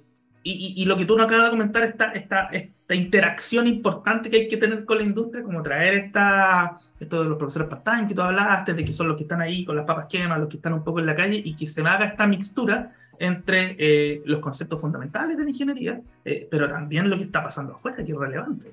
[0.50, 4.56] y, lo que tú nos acabas de comentar, esta, esta, interacción importante que hay que
[4.56, 8.72] tener con la industria, como traer esta, esto de los profesores part que tú hablaste,
[8.72, 10.82] de que son los que están ahí con las papas quemas, los que están un
[10.82, 15.36] poco en la calle, y que se haga esta mixtura entre eh, los conceptos fundamentales
[15.36, 18.70] de la ingeniería, eh, pero también lo que está pasando afuera, que es relevante.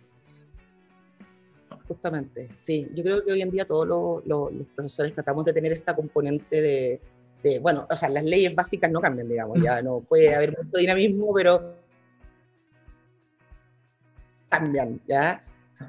[1.87, 2.87] Justamente, sí.
[2.95, 7.01] Yo creo que hoy en día todos los profesores tratamos de tener esta componente de,
[7.61, 11.33] bueno, o sea, las leyes básicas no cambian, digamos, ya no puede haber mucho dinamismo,
[11.33, 11.75] pero
[14.49, 15.41] cambian, ¿ya?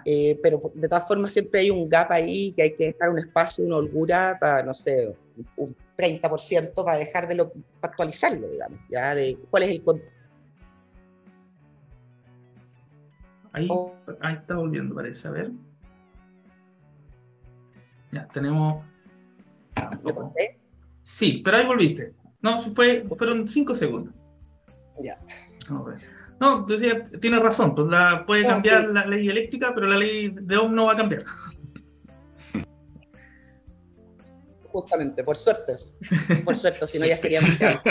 [0.04, 3.18] Eh, pero de todas formas siempre hay un gap ahí que hay que dejar un
[3.18, 5.16] espacio, una holgura para, no sé,
[5.56, 9.14] un 30% para dejar de lo, para actualizarlo, digamos, ¿ya?
[9.14, 9.82] De cuál es el...
[13.52, 13.68] Ahí,
[14.20, 15.50] ahí está volviendo, parece, a ver.
[18.12, 18.84] Ya, tenemos...
[20.02, 20.55] ¿Lo conté?
[21.06, 22.14] Sí, pero ahí volviste.
[22.42, 24.12] No, fue, fueron cinco segundos.
[25.00, 25.16] Ya.
[26.40, 30.56] No, decía, tiene razón, pues la, puede cambiar la ley eléctrica, pero la ley de
[30.56, 31.24] Ohm no va a cambiar.
[34.64, 35.76] Justamente, por suerte.
[36.44, 37.80] Por suerte, si no ya sería demasiado.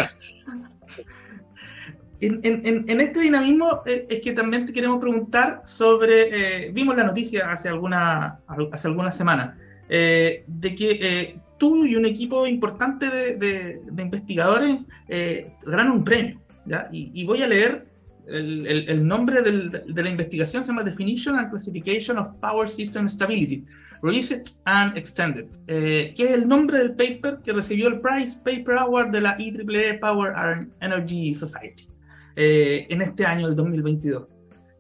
[2.22, 6.96] En, en, en, este dinamismo eh, es que también te queremos preguntar sobre, eh, vimos
[6.96, 8.40] la noticia hace, alguna,
[8.72, 9.54] hace algunas semanas,
[9.90, 16.40] eh, de que tú y un equipo importante de, investigadores eh, ganan un premio.
[16.66, 16.90] ¿ya?
[16.92, 17.88] Y, voy a leer
[18.28, 23.64] el, nombre de la investigación, se llama Definition and Classification of Power System Stability,
[24.02, 28.78] Released and Extended, eh, que es el nombre del paper que recibió el Prize Paper
[28.80, 31.88] Award de la IEEE Power and Energy Society
[32.36, 34.35] eh, en este año, el 2022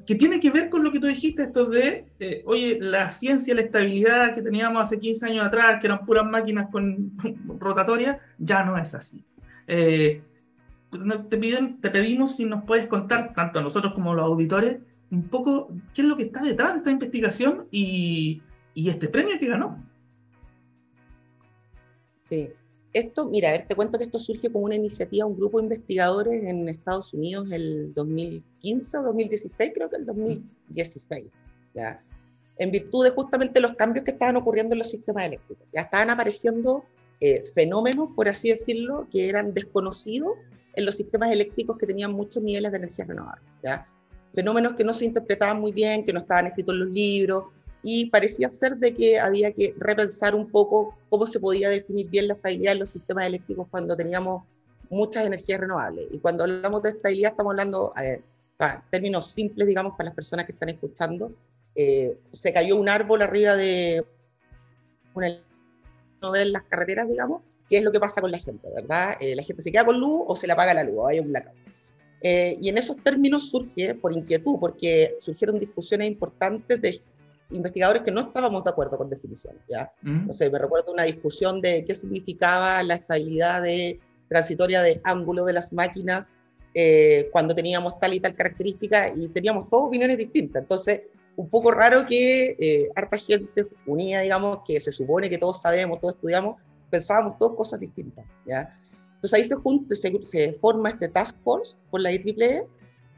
[0.05, 3.55] que tiene que ver con lo que tú dijiste, esto de, eh, oye, la ciencia,
[3.55, 7.11] la estabilidad que teníamos hace 15 años atrás, que eran puras máquinas con
[7.59, 9.23] rotatorias, ya no es así.
[9.67, 10.21] Eh,
[10.91, 11.37] te,
[11.81, 14.77] te pedimos si nos puedes contar, tanto a nosotros como a los auditores,
[15.09, 18.41] un poco qué es lo que está detrás de esta investigación y,
[18.73, 19.83] y este premio que ganó.
[22.23, 22.49] Sí,
[22.95, 25.65] esto, mira, a ver, te cuento que esto surge como una iniciativa, un grupo de
[25.65, 31.25] investigadores en Estados Unidos el 2015 o 2016, creo que el 2016,
[31.73, 32.01] ¿ya?
[32.57, 35.67] En virtud de justamente los cambios que estaban ocurriendo en los sistemas eléctricos.
[35.73, 36.85] Ya estaban apareciendo
[37.19, 40.37] eh, fenómenos, por así decirlo, que eran desconocidos
[40.73, 43.85] en los sistemas eléctricos que tenían muchos niveles de energía renovable, ¿ya?
[44.33, 47.43] Fenómenos que no se interpretaban muy bien, que no estaban escritos en los libros,
[47.87, 52.27] y parecía ser de que había que repensar un poco cómo se podía definir bien
[52.27, 54.43] la estabilidad de los sistemas eléctricos cuando teníamos
[54.89, 56.07] muchas energías renovables.
[56.11, 57.93] Y cuando hablamos de estabilidad estamos hablando,
[58.57, 61.31] para términos simples, digamos, para las personas que están escuchando,
[61.75, 64.03] eh, se cayó un árbol arriba de
[65.13, 65.27] una
[66.31, 69.15] ve en las carreteras, digamos, qué es lo que pasa con la gente, ¿verdad?
[69.19, 71.27] Eh, la gente se queda con luz o se le apaga la luz, hay un
[71.27, 71.53] blackout.
[72.23, 76.99] Eh, y en esos términos surge por inquietud, porque surgieron discusiones importantes de
[77.51, 79.91] investigadores que no estábamos de acuerdo con definiciones, ¿ya?
[80.01, 80.27] Mm.
[80.27, 85.45] No sé, me recuerdo una discusión de qué significaba la estabilidad de, transitoria de ángulo
[85.45, 86.33] de las máquinas
[86.73, 90.61] eh, cuando teníamos tal y tal característica y teníamos todas opiniones distintas.
[90.61, 91.01] Entonces,
[91.35, 95.99] un poco raro que eh, harta gente unida, digamos, que se supone que todos sabemos,
[95.99, 96.57] todos estudiamos,
[96.89, 98.73] pensábamos todas cosas distintas, ¿ya?
[99.15, 102.67] Entonces ahí se, junta, se, forma este task force por la IEEE,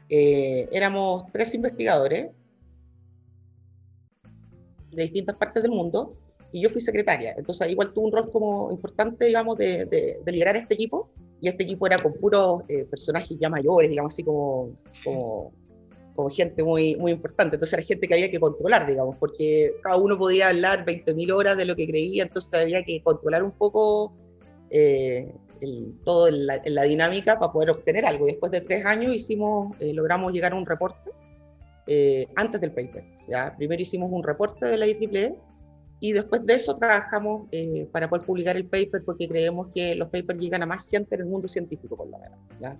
[0.08, 2.28] eh, éramos tres investigadores
[4.98, 6.16] de distintas partes del mundo
[6.52, 10.56] y yo fui secretaria, entonces igual tuve un rol como importante, digamos, de, de, liderar
[10.56, 14.72] este equipo y este equipo era con puros eh, personajes ya mayores, digamos así como,
[15.04, 15.52] como
[16.18, 17.54] como gente muy, muy importante.
[17.54, 21.56] Entonces era gente que había que controlar, digamos, porque cada uno podía hablar 20.000 horas
[21.56, 24.12] de lo que creía, entonces había que controlar un poco
[24.68, 25.32] eh,
[26.04, 28.26] todo en la, dinámica para poder obtener algo.
[28.26, 31.10] Y después de tres años hicimos, eh, logramos llegar a un reporte
[31.86, 33.04] eh, antes del paper.
[33.28, 33.54] ¿Ya?
[33.56, 35.36] Primero hicimos un reporte de la IEEE
[36.00, 37.48] y después de eso trabajamos
[37.90, 41.22] para poder publicar el paper porque creemos que los papers llegan a más gente en
[41.22, 42.38] el mundo científico, por lo menos.
[42.60, 42.70] ¿ya?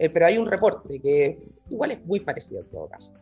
[0.00, 1.38] Eh, pero hay un reporte que
[1.68, 3.12] igual es muy parecido en todo caso.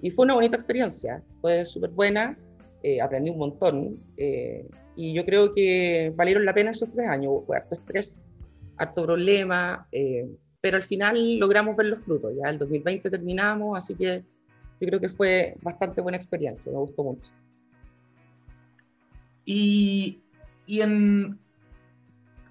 [0.00, 2.38] Y fue una bonita experiencia, fue súper buena,
[2.82, 7.42] eh, aprendí un montón eh, y yo creo que valieron la pena esos tres años,
[7.46, 8.30] fue harto estrés,
[8.78, 9.86] harto problema,
[10.62, 14.24] pero al final logramos ver los frutos, ya el 2020 terminamos, así que
[14.80, 17.30] yo creo que fue bastante buena experiencia, me gustó mucho.
[19.44, 20.20] Y,
[20.66, 21.38] y en,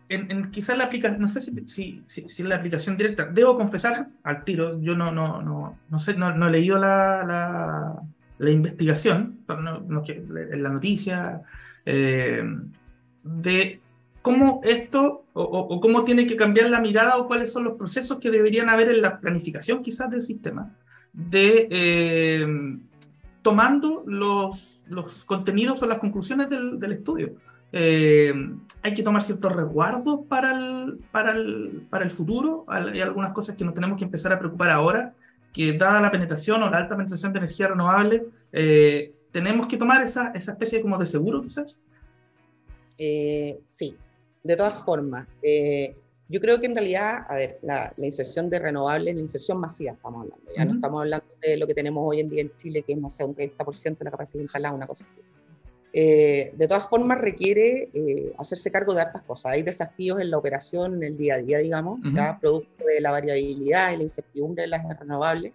[0.10, 4.80] en, quizás la aplicación, no sé si, si, la aplicación directa, debo confesar al tiro,
[4.82, 8.02] yo no, no, no, no sé, no, no he leído la,
[8.38, 11.42] la, investigación, en la noticia,
[11.86, 12.44] eh,
[13.24, 13.82] de
[14.22, 18.32] cómo esto o, cómo tiene que cambiar la mirada o cuáles son los procesos que
[18.32, 20.76] deberían haber en la planificación quizás del sistema,
[21.16, 22.78] de eh,
[23.42, 27.36] tomando los, los contenidos o las conclusiones del, del estudio.
[27.72, 28.34] Eh,
[28.82, 32.66] hay que tomar ciertos resguardos para el, para el, para el futuro.
[32.68, 35.14] Hay algunas cosas que nos tenemos que empezar a preocupar ahora,
[35.52, 40.02] que dada la penetración o la alta penetración de energía renovable, eh, tenemos que tomar
[40.02, 41.78] esa, esa especie como de seguro, quizás.
[42.98, 43.98] Eh, sí,
[44.44, 45.28] de todas formas.
[46.28, 50.24] Yo creo que en realidad, a ver, la, inserción de renovables, la inserción masiva estamos
[50.24, 52.94] hablando, ya no estamos hablando de lo que tenemos hoy en día en Chile, que
[52.94, 55.22] es, no sé, un 30% de la capacidad instalada, una cosa así.
[55.98, 59.54] Eh, de todas formas requiere eh, hacerse cargo de hartas cosas.
[59.54, 62.02] Hay desafíos en la operación, en el día a día, digamos,
[62.42, 65.54] producto de la variabilidad y la incertidumbre de las renovables,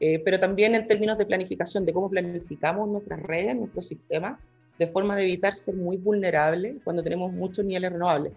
[0.00, 4.40] eh, pero también en términos de planificación, de cómo planificamos nuestras redes, nuestros sistemas,
[4.78, 8.32] de forma de evitar ser muy vulnerables cuando tenemos muchos niveles renovables.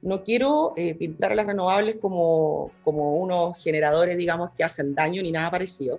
[0.00, 5.32] No quiero pintar a las renovables como, como unos generadores, digamos, que hacen daño ni
[5.32, 5.98] nada parecido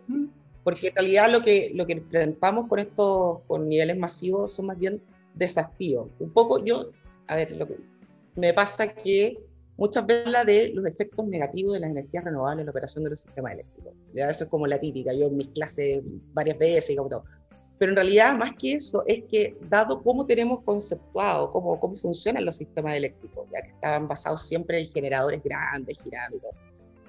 [0.64, 4.78] porque en realidad lo que, lo que enfrentamos con estos con niveles masivos son más
[4.78, 5.02] bien
[5.34, 6.08] desafíos.
[6.20, 6.92] Un poco yo,
[7.28, 7.78] a ver, lo que
[8.36, 9.40] me pasa que
[9.78, 13.10] muchas veces habla de los efectos negativos de las energías renovables en la operación de
[13.12, 13.94] los sistemas eléctricos.
[14.14, 14.30] ¿ya?
[14.30, 17.24] Eso es como la típica, yo en mis clases varias veces como todo.
[17.80, 22.46] Pero en realidad, más que eso, es que dado cómo tenemos conceptuado, cómo, cómo funcionan
[22.46, 26.40] los sistemas eléctricos, ya que estaban basados siempre en generadores grandes, girando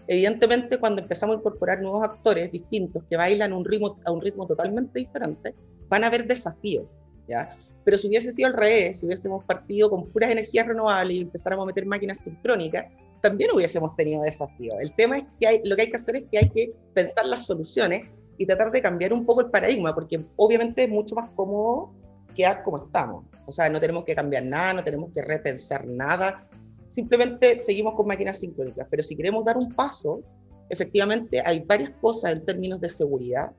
[0.07, 4.47] Evidentemente, cuando empezamos a incorporar nuevos actores distintos que bailan un ritmo, a un ritmo
[4.47, 5.55] totalmente diferente,
[5.89, 6.93] van a haber desafíos,
[7.29, 7.57] ¿ya?
[7.85, 11.65] Pero si hubiese sido al revés, si hubiésemos partido con puras energías renovables y empezáramos
[11.65, 12.87] a meter máquinas sincrónicas,
[13.21, 14.77] también hubiésemos tenido desafíos.
[14.81, 17.27] El tema es que hay, lo que hay que hacer es que hay que pensar
[17.27, 21.29] las soluciones y tratar de cambiar un poco el paradigma, porque obviamente es mucho más
[21.33, 21.93] cómodo
[22.35, 23.27] quedar como estamos.
[23.45, 26.41] O sea, no tenemos que cambiar nada, no tenemos que repensar nada,
[26.89, 28.87] simplemente seguimos con máquinas sincrónicas.
[28.91, 30.23] Pero si queremos dar un paso,
[30.71, 33.53] efectivamente hay varias cosas en términos de seguridad,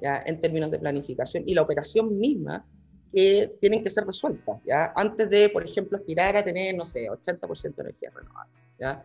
[0.00, 0.22] ¿ya?
[0.24, 2.64] en términos de planificación y la operación misma
[3.12, 4.92] que tienen que ser resueltas, ¿ya?
[4.94, 8.52] antes de, por ejemplo, aspirar a tener, no sé, 80% de energía renovable.
[8.78, 9.04] ¿ya?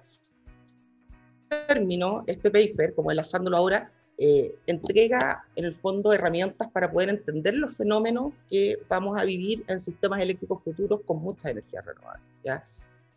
[1.67, 3.91] término, este paper, como enlazándolo ahora,
[4.25, 9.65] eh, entrega en el fondo herramientas para poder entender los fenómenos que vamos a vivir
[9.67, 12.23] en sistemas eléctricos futuros con mucha energía renovable.
[12.41, 12.63] ¿ya?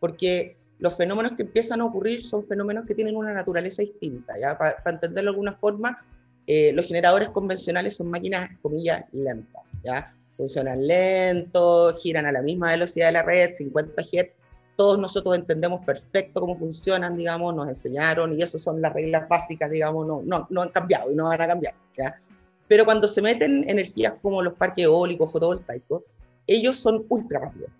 [0.01, 4.35] porque los fenómenos que empiezan a ocurrir son fenómenos que tienen una naturaleza distinta.
[4.37, 4.59] ¿ya?
[4.59, 6.05] Para, entenderlo de alguna forma,
[6.47, 9.63] eh, los generadores convencionales son máquinas, comillas, lentas.
[9.85, 10.13] ¿ya?
[10.37, 14.27] Funcionan lento, giran a la misma velocidad de la red, 50 Hz.
[14.77, 19.71] Todos nosotros entendemos perfecto cómo funcionan, digamos, nos enseñaron y eso son las reglas básicas,
[19.71, 21.75] digamos, no, no, no han cambiado y no van a cambiar.
[21.97, 22.21] ¿ya?
[22.69, 26.03] Pero cuando se meten energías como los parques eólicos, fotovoltaicos,
[26.47, 27.71] ellos son ultra rápidos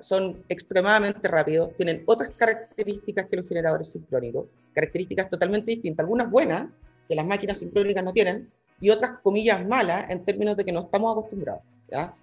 [0.00, 6.70] son extremadamente rápidos, tienen otras características que los generadores sincrónicos, características totalmente distintas, algunas buenas,
[7.08, 10.80] que las máquinas sincrónicas no tienen, y otras comillas malas en términos de que no
[10.80, 11.62] estamos acostumbrados.
[11.90, 12.14] ¿ya?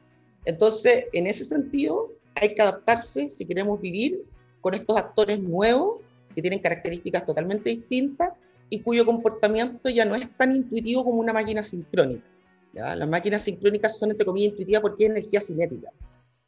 [0.45, 4.23] Entonces, en ese sentido, hay que adaptarse si queremos vivir
[4.61, 6.01] con estos actores nuevos
[6.33, 8.29] que tienen características totalmente distintas
[8.69, 12.25] y cuyo comportamiento ya no es tan intuitivo como una máquina sincrónica.
[12.73, 12.95] ¿ya?
[12.95, 15.91] Las máquinas sincrónicas son, entre comillas, intuitivas porque es energía cinética.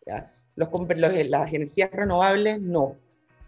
[0.06, 0.32] ¿ya?
[0.56, 2.96] Los, las energías renovables no.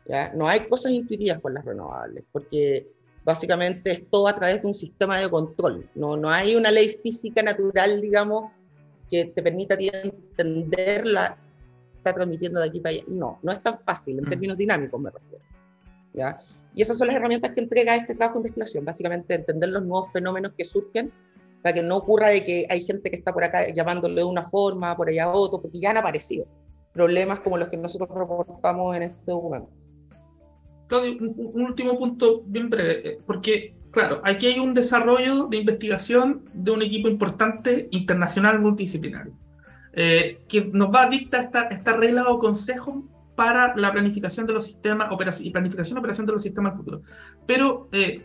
[0.08, 0.34] ¿ya?
[0.34, 2.88] No hay cosas intuitivas con las renovables, porque
[3.24, 5.88] básicamente es todo a través de un sistema de control.
[5.96, 8.52] No, no hay una ley física natural, digamos,
[9.10, 11.38] que te permita entender la
[12.04, 13.04] está transmitiendo de aquí para allá.
[13.08, 14.30] No, no es tan fácil, en mm.
[14.30, 15.44] términos dinámicos me refiero.
[16.14, 16.40] ¿ya?
[16.76, 20.12] Y esas son las herramientas que entrega este trabajo de investigación, básicamente entender los nuevos
[20.12, 21.12] fenómenos que surgen
[21.62, 24.44] para que no ocurra de que hay gente que está por acá llamándole de una
[24.44, 26.46] forma, por allá otro, porque ya han aparecido
[26.92, 29.70] problemas como los que nosotros reportamos en este documento.
[30.88, 36.44] Claudio, un, último punto bien breve, eh, porque, claro, aquí hay un desarrollo de investigación
[36.54, 39.34] de un equipo importante internacional multidisciplinario,
[39.94, 43.04] eh, que nos va a dictar esta, esta regla o consejo
[43.36, 47.02] para la planificación de los sistemas y planificación operación de los sistemas del futuro.
[47.46, 48.22] Pero, eh,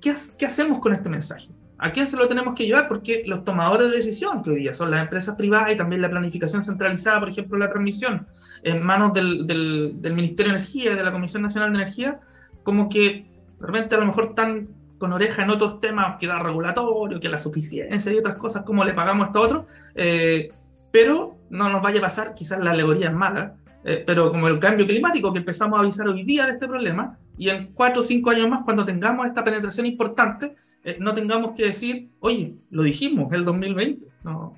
[0.00, 1.48] ¿qué, ¿qué hacemos con este mensaje?
[1.78, 2.88] ¿A quién se lo tenemos que llevar?
[2.88, 6.10] Porque los tomadores de decisión, que hoy día son las empresas privadas y también la
[6.10, 8.26] planificación centralizada, por ejemplo, la transmisión,
[8.62, 12.20] en manos del, del, Ministerio de Energía y de la Comisión Nacional de Energía,
[12.62, 13.26] como que
[13.58, 17.30] de repente a lo mejor están con oreja en otros temas que da regulatorio, que
[17.30, 20.48] la suficiencia y otras cosas, como le pagamos a esto otro, eh,
[20.90, 24.58] pero no nos vaya a pasar, quizás la alegoría es mala, eh, pero como el
[24.58, 28.04] cambio climático que empezamos a avisar hoy día de este problema, y en cuatro o
[28.04, 32.82] cinco años más, cuando tengamos esta penetración importante, eh, no tengamos que decir, oye, lo
[32.82, 34.06] dijimos, el 2020.
[34.24, 34.56] No.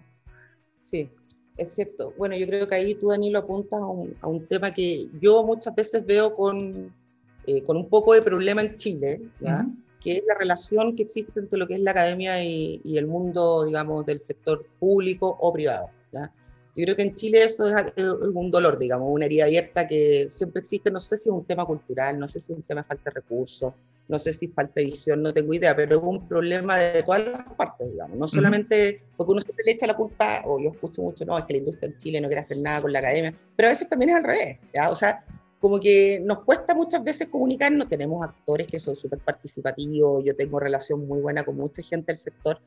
[0.81, 1.09] Sí,
[1.57, 2.13] es cierto.
[2.19, 5.45] Bueno, yo creo que ahí tú, Danilo, apuntas a un, a un tema que yo
[5.45, 6.93] muchas veces veo con,
[7.47, 9.21] eh, con un poco de problema en Chile,
[10.01, 13.07] que es la relación que existe entre lo que es la academia y, y el
[13.07, 15.91] mundo, digamos, del sector público o privado.
[16.13, 16.33] ¿Ya?
[16.75, 20.61] Yo creo que en Chile eso es un dolor, digamos, una herida abierta que siempre
[20.61, 20.91] existe.
[20.91, 23.11] No sé si es un tema cultural, no sé si es un tema de falta
[23.11, 23.75] de recursos,
[24.09, 27.55] no sé si falta visión, no tengo idea, pero es un problema de todas las
[27.55, 31.25] partes, digamos, no solamente porque uno siempre le echa la culpa, o yo escucho mucho,
[31.25, 33.69] no, es que la industria en Chile no quiere hacer nada con la academia, pero
[33.69, 34.91] a veces también es al revés, ¿ya?
[34.91, 35.25] o sea,
[35.61, 40.59] como que nos cuesta muchas veces comunicarnos, tenemos actores que son súper participativos, yo tengo
[40.59, 42.59] relación muy buena con mucha gente del sector,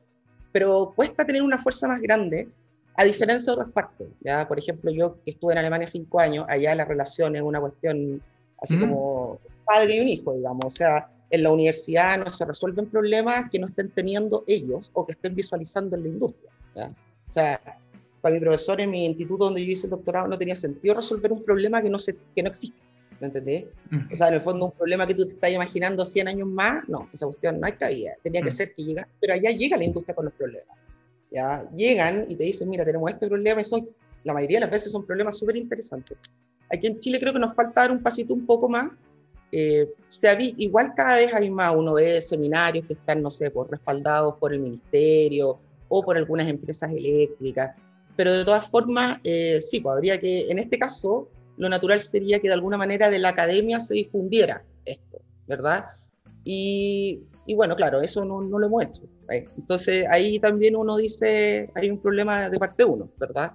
[0.50, 2.48] pero cuesta tener una fuerza más grande,
[2.96, 4.46] a diferencia de otras partes, ¿ya?
[4.48, 8.22] Por ejemplo, yo que estuve en Alemania cinco años, allá la relación es una cuestión
[8.62, 12.86] así como padre y un hijo, digamos, o sea, en la universidad no se resuelven
[12.86, 16.50] problemas que no estén teniendo ellos o que estén visualizando en la industria.
[17.28, 17.60] O sea,
[18.20, 21.32] para mi profesor en mi instituto donde yo hice el doctorado no tenía sentido resolver
[21.32, 22.78] un problema que no, se, que no existe.
[23.20, 23.64] ¿Me entendés?
[24.12, 26.86] O sea, en el fondo un problema que tú te estás imaginando 100 años más,
[26.88, 28.12] no, esa cuestión no hay cabida.
[28.22, 30.76] Tenía que ser que llega, pero allá llega la industria con los problemas.
[31.30, 31.68] ¿Ya?
[31.74, 33.88] Llegan y te dicen, mira, tenemos este problema y son,
[34.24, 36.18] la mayoría de las veces son problemas súper interesantes.
[36.72, 38.90] Aquí en Chile creo que nos falta dar un pasito un poco más
[39.52, 39.88] eh,
[40.56, 44.52] igual cada vez hay más, uno ve seminarios que están, no sé, por, respaldados por
[44.52, 45.58] el ministerio
[45.88, 47.76] o por algunas empresas eléctricas,
[48.16, 52.40] pero de todas formas, eh, sí, pues habría que, en este caso, lo natural sería
[52.40, 55.86] que de alguna manera de la academia se difundiera esto, ¿verdad?
[56.44, 59.02] Y, y bueno, claro, eso no, no, lo hemos hecho.
[59.30, 59.44] ¿eh?
[59.56, 63.52] Entonces ahí también uno dice, hay un problema de parte uno, ¿verdad?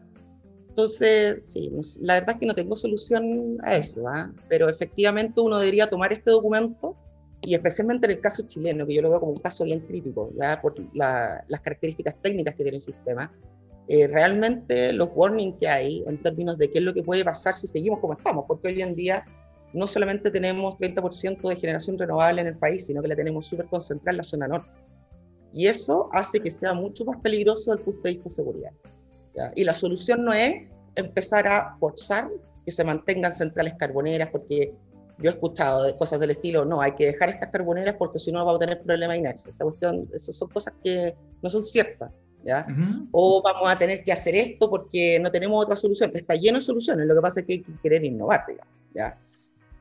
[0.70, 4.32] Entonces, sí, la verdad es que no tengo solución a eso, ¿ah?
[4.48, 6.96] pero efectivamente uno debería tomar este documento
[7.42, 10.30] y especialmente en el caso chileno, que yo lo veo como un caso bien crítico,
[10.40, 10.60] ¿ya?
[10.62, 13.30] por las características técnicas que tiene el sistema,
[13.90, 17.56] eh, realmente los warnings que hay en términos de qué es lo que puede pasar
[17.56, 19.26] si seguimos como estamos, porque hoy en día
[19.74, 23.68] no solamente tenemos 30% de generación renovable en el país, sino que la tenemos súper
[23.68, 24.70] concentrada en la zona norte.
[25.54, 28.72] Y eso hace que sea mucho más peligroso desde el punto de vista de seguridad.
[29.56, 32.30] Y la solución no es empezar a forzar
[32.66, 34.74] que se mantengan centrales carboneras, porque
[35.18, 38.32] yo he escuchado de cosas del estilo, no, hay que dejar estas carboneras porque si
[38.32, 39.52] no vamos a tener problemas inercia.
[39.52, 42.12] Esa cuestión, esas son cosas que no son ciertas.
[42.44, 42.66] ¿ya?
[43.12, 46.12] O vamos a tener que hacer esto porque no tenemos otra solución.
[46.14, 48.46] Está lleno de soluciones, lo que pasa es que hay que querer innovar,
[48.94, 49.18] ¿ya?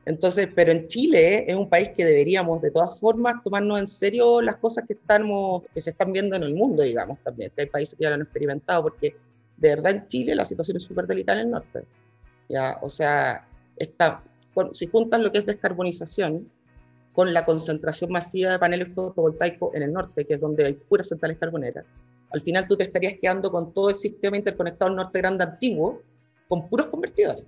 [0.05, 4.41] Entonces, pero en Chile es un país que deberíamos de todas formas tomarnos en serio
[4.41, 7.67] las cosas que, estamos, que se están viendo en el mundo, digamos, también, que hay
[7.67, 9.15] países que ya lo han experimentado, porque
[9.57, 11.83] de verdad en Chile la situación es súper delicada en el norte.
[12.49, 12.79] ¿ya?
[12.81, 13.47] O sea,
[13.77, 14.23] está,
[14.73, 16.49] si juntan lo que es descarbonización
[17.13, 21.09] con la concentración masiva de paneles fotovoltaicos en el norte, que es donde hay puras
[21.09, 21.85] centrales carboneras,
[22.31, 26.01] al final tú te estarías quedando con todo el sistema interconectado norte grande antiguo,
[26.47, 27.45] con puros convertidores.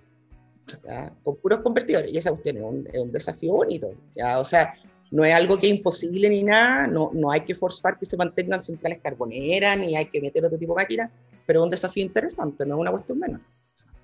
[1.23, 2.11] Con puros convertidores.
[2.11, 3.91] Y esa cuestión es un, es un desafío bonito.
[4.15, 4.39] ¿ya?
[4.39, 4.73] O sea,
[5.11, 8.17] no es algo que es imposible ni nada, no, no hay que forzar que se
[8.17, 11.11] mantengan centrales carboneras, ni hay que meter otro tipo de máquinas,
[11.45, 13.39] pero es un desafío interesante, no es una cuestión menos.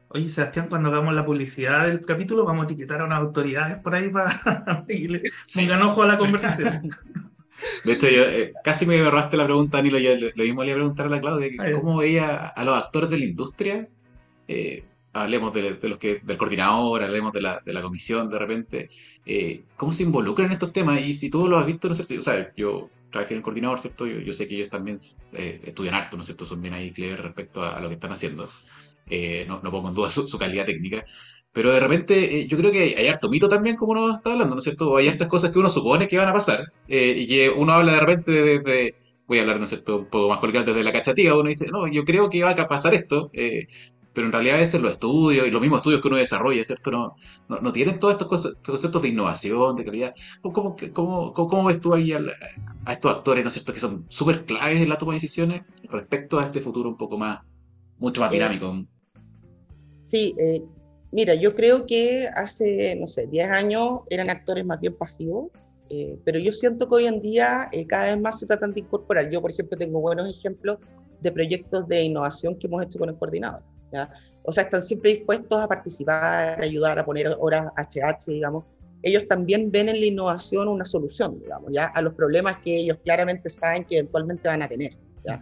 [0.10, 3.95] Oye, Sebastián, cuando hagamos la publicidad del capítulo, vamos a etiquetar a unas autoridades por
[3.95, 6.91] ahí para que le pongan ojo a la conversación.
[7.84, 9.99] De hecho, yo, eh, casi me agarraste la pregunta, Nilo.
[9.99, 12.78] Yo lo, mismo le iba a preguntar a la Claudia, que ¿cómo veía a los
[12.78, 13.88] actores de la industria?
[14.47, 14.84] Eh,
[15.20, 18.89] hablemos de, los que, del coordinador, hablemos de la, de la comisión de repente,
[19.26, 21.01] eh, ¿cómo se involucran en estos temas?
[21.01, 22.20] Y si tú lo has visto, ¿no es cierto?
[22.20, 24.07] O sea, yo trabajé en el coordinador, ¿cierto?
[24.07, 24.99] Yo, yo sé que ellos también
[25.34, 26.45] estudian harto, ¿no es cierto?
[26.45, 28.47] Son bien ahí clever respecto a, lo que están haciendo.
[29.47, 31.05] no, no, pongo en duda su, su calidad técnica.
[31.51, 34.55] Pero de repente, eh, yo creo que hay, harto mito también, como uno está hablando,
[34.55, 34.95] ¿no es cierto?
[34.97, 37.93] Hay hartas cosas que uno supone que van a pasar eh, y que uno habla
[37.93, 38.95] de repente desde,
[39.28, 41.67] voy a hablar, ¿no es cierto?, un poco más colgado desde la cachativa, uno dice,
[41.72, 43.67] no, yo creo que va a pasar esto, eh,
[44.14, 46.91] pero en realidad a veces los estudios y los mismos estudios que uno desarrolla, ¿cierto?
[46.91, 47.16] No,
[47.47, 50.14] no, tienen todos estos conceptos de innovación, de calidad.
[50.41, 52.22] ¿Cómo, cómo, cómo, ves tú ahí a,
[52.86, 55.62] a, estos actores, ¿no es cierto?, que son súper claves en la toma de decisiones
[55.84, 57.39] respecto a este futuro un poco más,
[57.97, 58.86] mucho más dinámico.
[60.01, 60.64] Sí, eh,
[61.12, 65.49] Mira, yo creo que hace, no sé, 10 años eran actores más bien pasivos,
[65.89, 68.82] eh, pero yo siento que hoy en día eh, cada vez más se tratan de
[68.82, 69.30] incorporar.
[69.32, 70.78] Yo, por ejemplo, tengo buenos ejemplos
[71.20, 73.64] de proyectos de innovación que hemos hecho con el coordinador.
[73.92, 74.12] ¿Ya?
[74.44, 78.66] O sea, están siempre dispuestos a participar, a ayudar, a poner horas HH, digamos.
[79.02, 81.86] Ellos también ven en la innovación una solución, digamos, ¿ya?
[81.94, 84.98] a los problemas que ellos claramente saben que eventualmente van a tener.
[85.24, 85.40] ¿ya?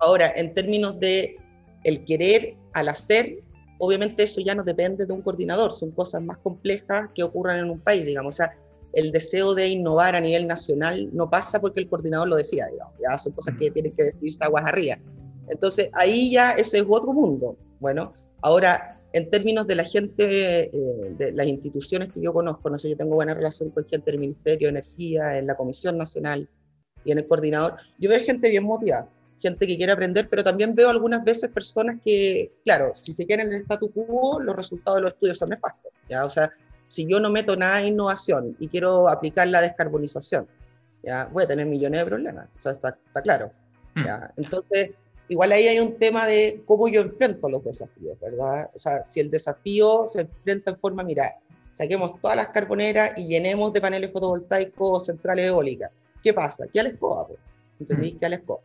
[0.00, 1.36] Ahora, en términos de
[1.84, 3.38] el querer al hacer,
[3.78, 7.70] obviamente eso ya no depende de un coordinador, son cosas más complejas que ocurran en
[7.70, 8.34] un país, digamos.
[8.34, 8.52] O sea,
[8.92, 12.94] el deseo de innovar a nivel nacional no pasa porque el coordinador lo decía, digamos.
[13.00, 14.98] Ya son cosas que tienen que decidirse aguas arriba.
[15.48, 17.56] Entonces, ahí ya ese es otro mundo.
[17.80, 20.70] Bueno, ahora, en términos de la gente, eh,
[21.16, 24.20] de las instituciones que yo conozco, no sé, yo tengo buena relación con gente del
[24.20, 26.48] Ministerio de Energía, en la Comisión Nacional
[27.04, 29.08] y en el coordinador, yo veo gente bien motivada
[29.40, 33.48] gente que quiere aprender, pero también veo algunas veces personas que, claro, si se quieren
[33.48, 35.92] en el statu quo, los resultados de los estudios son nefastos.
[36.08, 36.24] ¿ya?
[36.24, 36.50] O sea,
[36.88, 40.46] si yo no meto nada de innovación y quiero aplicar la descarbonización,
[41.02, 41.26] ¿ya?
[41.26, 42.48] voy a tener millones de problemas.
[42.56, 43.52] O sea, está, está claro.
[43.94, 44.32] ¿ya?
[44.36, 44.90] Entonces,
[45.28, 48.70] igual ahí hay un tema de cómo yo enfrento los desafíos, ¿verdad?
[48.74, 51.36] O sea, si el desafío se enfrenta en forma, mira,
[51.72, 55.90] saquemos todas las carboneras y llenemos de paneles fotovoltaicos centrales eólicas.
[56.22, 56.66] ¿Qué pasa?
[56.72, 57.26] ¿Qué a la escoba?
[57.78, 58.12] ¿Entendí?
[58.12, 58.18] Hmm.
[58.18, 58.60] ¿Qué a la escoba?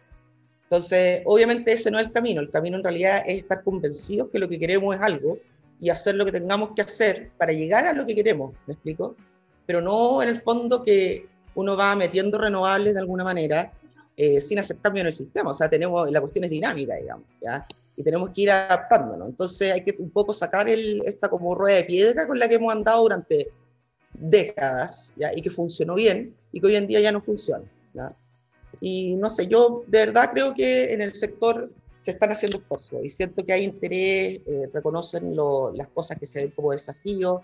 [0.64, 4.39] Entonces, obviamente ese no es el camino, el camino en realidad es estar convencidos que
[4.39, 5.38] lo que queremos es algo
[5.82, 9.16] y hacer lo que tengamos que hacer para llegar a lo que queremos, ¿me explico?
[9.66, 13.70] Pero no en el fondo que uno va metiendo renovables de alguna manera
[14.24, 17.26] eh, sin hacer cambio en el sistema, o sea, tenemos, la cuestión es dinámica, digamos,
[17.41, 17.65] ¿ya?
[17.95, 21.78] Y tenemos que ir adaptándonos, entonces hay que un poco sacar el, esta como rueda
[21.78, 23.49] de piedra con la que hemos andado durante
[24.13, 25.32] décadas, ¿ya?
[25.36, 27.65] Y que funcionó bien y que hoy en día ya no funciona,
[27.95, 28.15] ¿ya?
[28.80, 33.03] Y no sé, yo de verdad creo que en el sector se están haciendo esfuerzos
[33.03, 35.36] y siento que hay interés, eh, reconocen
[35.74, 37.41] las cosas que se ven como desafíos,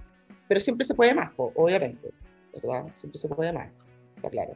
[0.47, 2.11] pero siempre se puede más, obviamente,
[2.53, 2.85] ¿verdad?
[2.93, 3.71] Siempre se puede más,
[4.15, 4.53] está claro.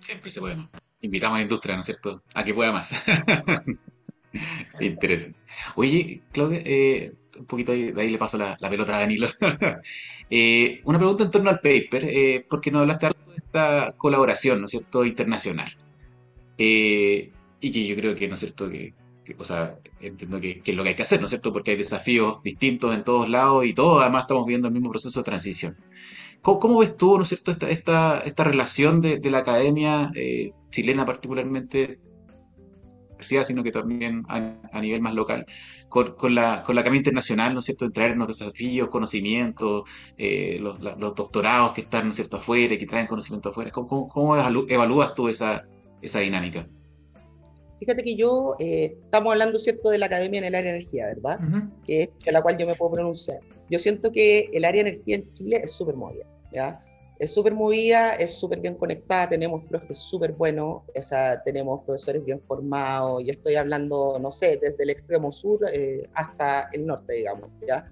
[0.00, 0.70] Siempre se puede más.
[1.02, 2.94] Invitamos a la industria, ¿no es cierto?, a que pueda más.
[4.80, 5.38] Interesante.
[5.74, 9.28] Oye, Claudia, eh, un poquito de ahí le paso la, pelota a Danilo.
[10.34, 14.70] Eh, una pregunta en torno al paper, eh, porque nos hablaste esta colaboración, ¿no es
[14.70, 15.68] cierto?, internacional.
[16.56, 17.30] Eh,
[17.60, 18.94] y que yo creo que, ¿no es cierto?, que,
[19.36, 21.76] o sea, entiendo que, es lo que hay que hacer, ¿no es cierto?, porque hay
[21.76, 25.76] desafíos distintos en todos lados y todos además estamos viendo el mismo proceso de transición.
[26.42, 31.06] ¿Cómo, ves tú, ¿no es cierto?, esta, esta, esta relación de, la academia eh, chilena
[31.06, 32.00] particularmente,
[33.20, 35.46] sino que también a nivel más local,
[35.88, 39.82] con, la, con la camina internacional, ¿no es cierto?, de traernos desafíos, conocimientos,
[40.16, 40.80] eh, los,
[41.14, 43.70] doctorados que están, ¿no es cierto?, afuera y que traen conocimiento afuera.
[43.70, 45.64] ¿Cómo, cómo, evalúas tú esa,
[46.00, 46.66] esa dinámica?
[47.78, 51.06] Fíjate que yo, eh, estamos hablando, ¿cierto?, de la academia en el área de energía,
[51.06, 51.38] ¿verdad?
[51.84, 53.40] Que es la cual yo me puedo pronunciar.
[53.68, 56.22] Yo siento que el área de energía en Chile es súper móvil,
[56.52, 56.80] ¿ya?
[57.22, 62.24] es súper movida, es súper bien conectada, tenemos profes súper buenos, o sea, tenemos profesores
[62.24, 67.14] bien formados, y estoy hablando, no sé, desde el extremo sur eh, hasta el norte,
[67.14, 67.88] digamos, ¿ya?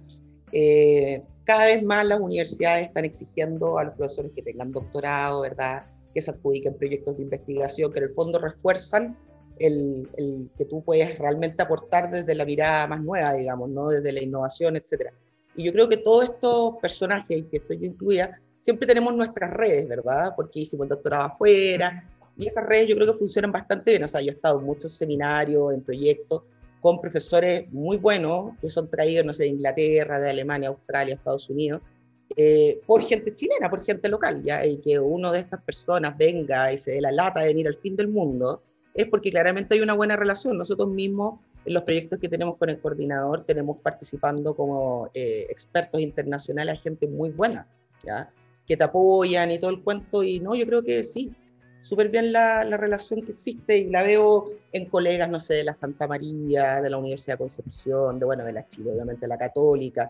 [0.51, 5.81] Eh, cada vez más las universidades están exigiendo a los profesores que tengan doctorado, ¿verdad?
[6.13, 9.17] Que se adjudiquen proyectos de investigación, que en el fondo refuerzan
[9.59, 13.87] el, el, que tú puedes realmente aportar desde la mirada más nueva, digamos, ¿no?
[13.87, 15.13] Desde la innovación, etcétera.
[15.55, 19.87] Y yo creo que todos estos personajes, que estoy yo incluida, siempre tenemos nuestras redes,
[19.87, 20.33] ¿verdad?
[20.35, 22.05] Porque hicimos el doctorado afuera,
[22.37, 24.03] y esas redes yo creo que funcionan bastante bien.
[24.03, 26.43] O sea, yo he estado en muchos seminarios, en proyectos,
[26.79, 31.49] con profesores muy buenos que son traídos, no sé, de Inglaterra, de Alemania, Australia, Estados
[31.49, 31.81] Unidos,
[32.37, 34.65] eh, por gente chilena, por gente local, ¿ya?
[34.65, 37.75] Y que uno de estas personas venga y se dé la lata de venir al
[37.77, 38.61] fin del mundo,
[38.93, 40.57] es porque claramente hay una buena relación.
[40.57, 46.01] Nosotros mismos, en los proyectos que tenemos con el coordinador, tenemos participando como eh, expertos
[46.01, 47.67] internacionales gente muy buena,
[48.05, 48.31] ¿ya?
[48.71, 51.29] Que te apoyan y todo el cuento, y no, yo creo que sí,
[51.81, 55.65] súper bien la, la, relación que existe y la veo en colegas, no sé, de
[55.65, 59.37] la Santa María, de la Universidad de Concepción, de, bueno, de la Chile, obviamente la
[59.37, 60.09] Católica,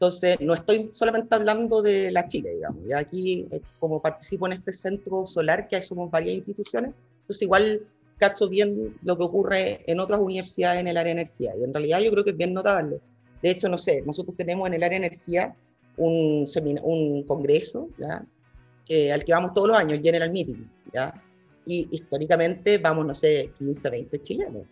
[0.00, 2.86] entonces, no estoy solamente hablando de la Chile, digamos.
[2.88, 7.82] Y aquí, eh, como participo en este centro solar, que somos varias instituciones, entonces igual
[8.16, 11.52] cacho bien lo que ocurre en otras universidades en el área de energía.
[11.54, 12.98] Y en realidad yo creo que es bien notable.
[13.42, 15.54] De hecho, no sé, nosotros tenemos en el área de energía
[15.96, 16.46] un,
[16.82, 18.24] un congreso, ¿ya?
[19.12, 21.14] al que vamos todos los años, el General Meeting, ¿ya?
[21.64, 24.62] Y históricamente vamos, no sé, 15, 20 chilenos.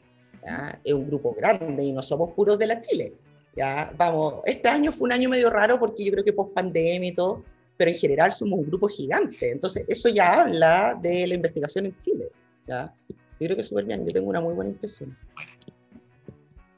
[0.42, 0.80] ¿ya?
[0.82, 3.12] Es un grupo grande y no somos puros de la Chile.
[3.54, 7.10] Ya, vamos, este año fue un año medio raro porque yo creo que post pandemia
[7.10, 7.42] y todo,
[7.76, 9.50] pero en general somos un grupo gigante.
[9.50, 12.28] Entonces, eso ya habla de la investigación en Chile.
[12.66, 12.92] ¿ya?
[13.08, 15.16] Yo creo que súper bien, yo tengo una muy buena impresión.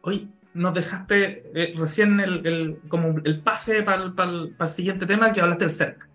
[0.02, 5.06] Hoy nos dejaste eh, recién el, el, como el pase para el, para, el, siguiente
[5.06, 6.08] tema que hablaste del CERC.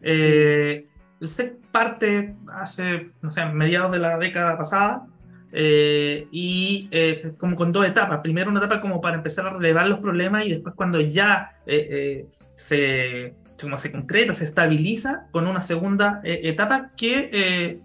[0.00, 0.86] Eh,
[1.20, 5.06] el CERC parte hace, no sé, mediados de la década pasada
[5.54, 8.20] eh, y eh, como con dos etapas.
[8.20, 12.26] Primero una etapa como para empezar a relevar los problemas y después cuando ya eh,
[12.54, 17.82] se, como se concreta, se estabiliza, con una segunda etapa que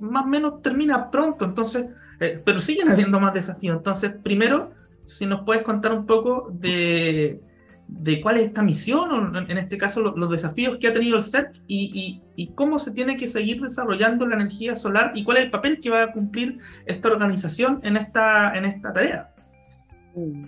[0.00, 1.86] más o menos termina pronto, entonces,
[2.44, 3.76] pero siguen habiendo más desafíos.
[3.76, 4.72] Entonces, primero,
[5.18, 7.40] si nos puedes contar un poco de
[8.00, 11.22] de cuál es esta misión, o en este caso los, desafíos que ha tenido el
[11.22, 15.44] SET y, y, cómo se tiene que seguir desarrollando la energía solar y cuál es
[15.44, 19.34] el papel que va a cumplir esta organización en esta, en esta tarea.
[20.14, 20.42] Mm.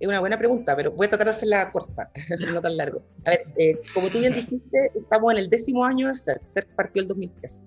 [0.00, 2.10] Es una buena pregunta, pero voy a tratar de hacerla corta,
[2.52, 3.02] no tan largo.
[3.24, 6.44] A ver, eh, como tú bien dijiste, estamos en el décimo año de CERT.
[6.44, 7.64] CERT partió el 2003,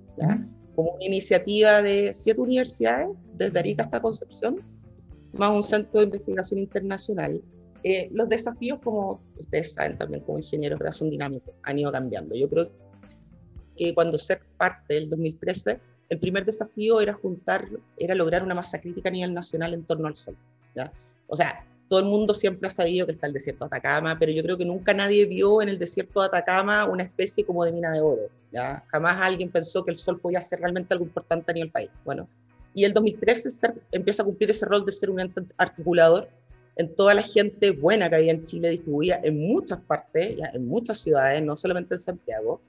[0.76, 4.58] como una iniciativa de siete universidades, desde Arica hasta Concepción,
[5.38, 7.41] más un centro de investigación internacional
[7.88, 12.33] eh, los desafíos, como ustedes saben también como ingenieros, son dinámicos, han ido cambiando.
[12.33, 12.71] Yo creo
[13.77, 15.79] que cuando ser parte del 2013,
[16.09, 17.67] el primer desafío era juntar,
[17.97, 20.36] era lograr una masa crítica a nivel nacional en torno al Sol.
[20.73, 20.91] ¿ya?
[21.27, 24.31] O sea, todo el mundo siempre ha sabido que está el desierto de Atacama, pero
[24.31, 27.71] yo creo que nunca nadie vio en el desierto de Atacama una especie como de
[27.71, 28.29] mina de oro.
[28.51, 28.83] ¿ya?
[28.88, 31.91] Jamás alguien pensó que el Sol podía ser realmente algo importante a nivel país.
[32.03, 32.27] Bueno,
[32.76, 33.49] y el 2013
[33.91, 36.28] empieza a cumplir ese rol de ser un ente articulador
[36.76, 40.67] en toda la gente buena que había en Chile distribuida en muchas partes, ya, en
[40.67, 42.59] muchas ciudades, no solamente en Santiago,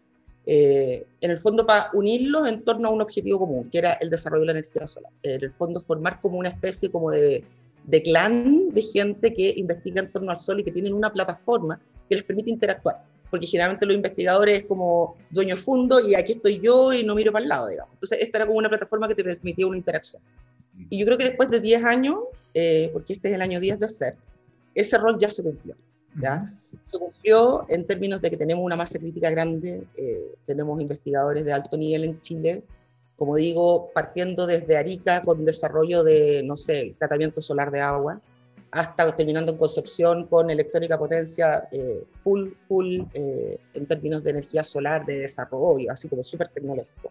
[0.47, 4.09] eh, en el fondo para unirlos en torno a un objetivo común, que era el
[4.09, 5.11] desarrollo de la energía solar.
[5.25, 7.43] En el fondo formar como una especie como de,
[7.85, 11.81] de clan de gente que investiga en torno al sol y que tienen una plataforma
[12.09, 13.03] que les permite interactuar.
[13.31, 17.33] Porque generalmente los investigadores es como dueño fondo y aquí estoy yo y no miro
[17.33, 17.93] para el lado, digamos.
[17.95, 20.23] Entonces esta era como una plataforma que te permitía una interacción.
[20.91, 22.19] Y yo creo que después de 10 años,
[22.55, 24.19] eh, porque este es el año 10 de CERT,
[24.75, 25.75] ese rol ya se cumplió.
[26.21, 26.53] ¿ya?
[26.83, 31.53] Se cumplió en términos de que tenemos una masa crítica grande, eh, tenemos investigadores de
[31.53, 32.63] alto nivel en Chile,
[33.17, 38.21] como digo, partiendo desde Arica con desarrollo de, no sé, tratamiento solar de agua,
[38.77, 45.05] hasta terminando en Concepción con electrónica potencia eh, full, full en términos de energía solar,
[45.05, 47.11] de desarrollo, así como súper tecnológico.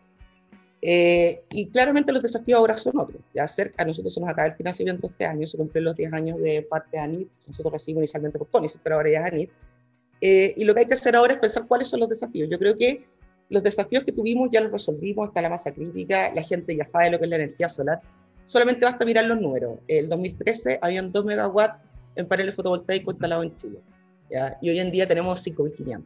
[0.87, 3.19] Eh, y claramente los desafíos ahora son otros.
[3.33, 6.39] Ya cerca, nosotros se nos acaba el financiamiento este año, se cumplen los 10 años
[6.39, 9.49] de parte de ANIT, nosotros recibimos inicialmente por Tony, pero ahora ya es ANIT.
[10.21, 12.49] Eh, y lo que hay que hacer ahora es pensar cuáles son los desafíos.
[12.51, 13.03] Yo creo que
[13.49, 17.09] los desafíos que tuvimos ya los resolvimos, está la masa crítica, la gente ya sabe
[17.09, 17.99] lo que es la energía solar.
[18.45, 19.79] Solamente basta mirar los números.
[19.87, 21.83] El 2013 habían 2 megawatts
[22.15, 23.79] en paneles fotovoltaicos instalados en Chile.
[24.29, 24.57] ¿ya?
[24.61, 26.03] Y hoy en día tenemos 5.500.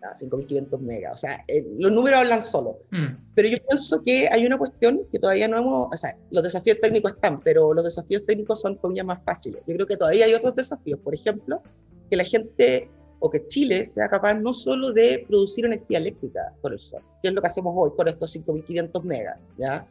[0.00, 1.12] 5.500 megas.
[1.12, 2.78] O sea, eh, los números hablan solo.
[2.90, 3.06] Mm.
[3.34, 6.78] Pero yo pienso que hay una cuestión que todavía no hemos, o sea, los desafíos
[6.80, 9.62] técnicos están, pero los desafíos técnicos son todavía más fáciles.
[9.66, 11.00] Yo creo que todavía hay otros desafíos.
[11.00, 11.60] Por ejemplo,
[12.10, 12.90] que la gente
[13.20, 17.28] o que Chile sea capaz no solo de producir energía eléctrica por el sol, que
[17.28, 19.86] es lo que hacemos hoy con estos 5.500 megas, ¿ya?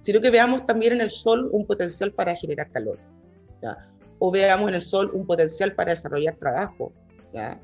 [0.00, 2.96] Sino que veamos también en el sol un potencial para generar calor,
[3.62, 3.76] ¿ya?
[4.18, 6.92] o veamos en el sol un potencial para desarrollar trabajo,
[7.32, 7.58] ¿ya?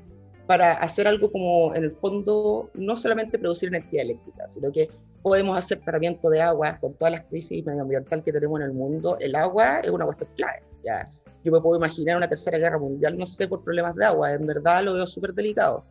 [0.47, 4.89] para hacer algo como, en el fondo, no solamente producir energía eléctrica, sino que
[5.23, 9.19] podemos hacer tratamiento de agua con todas las crisis medioambientales que tenemos en el mundo.
[9.19, 10.61] El agua es una cuestión clave.
[10.85, 11.05] ¿ya?
[11.43, 14.33] Yo me puedo imaginar una tercera guerra mundial, no sé, por problemas de agua.
[14.33, 15.85] En verdad lo veo súper delicado.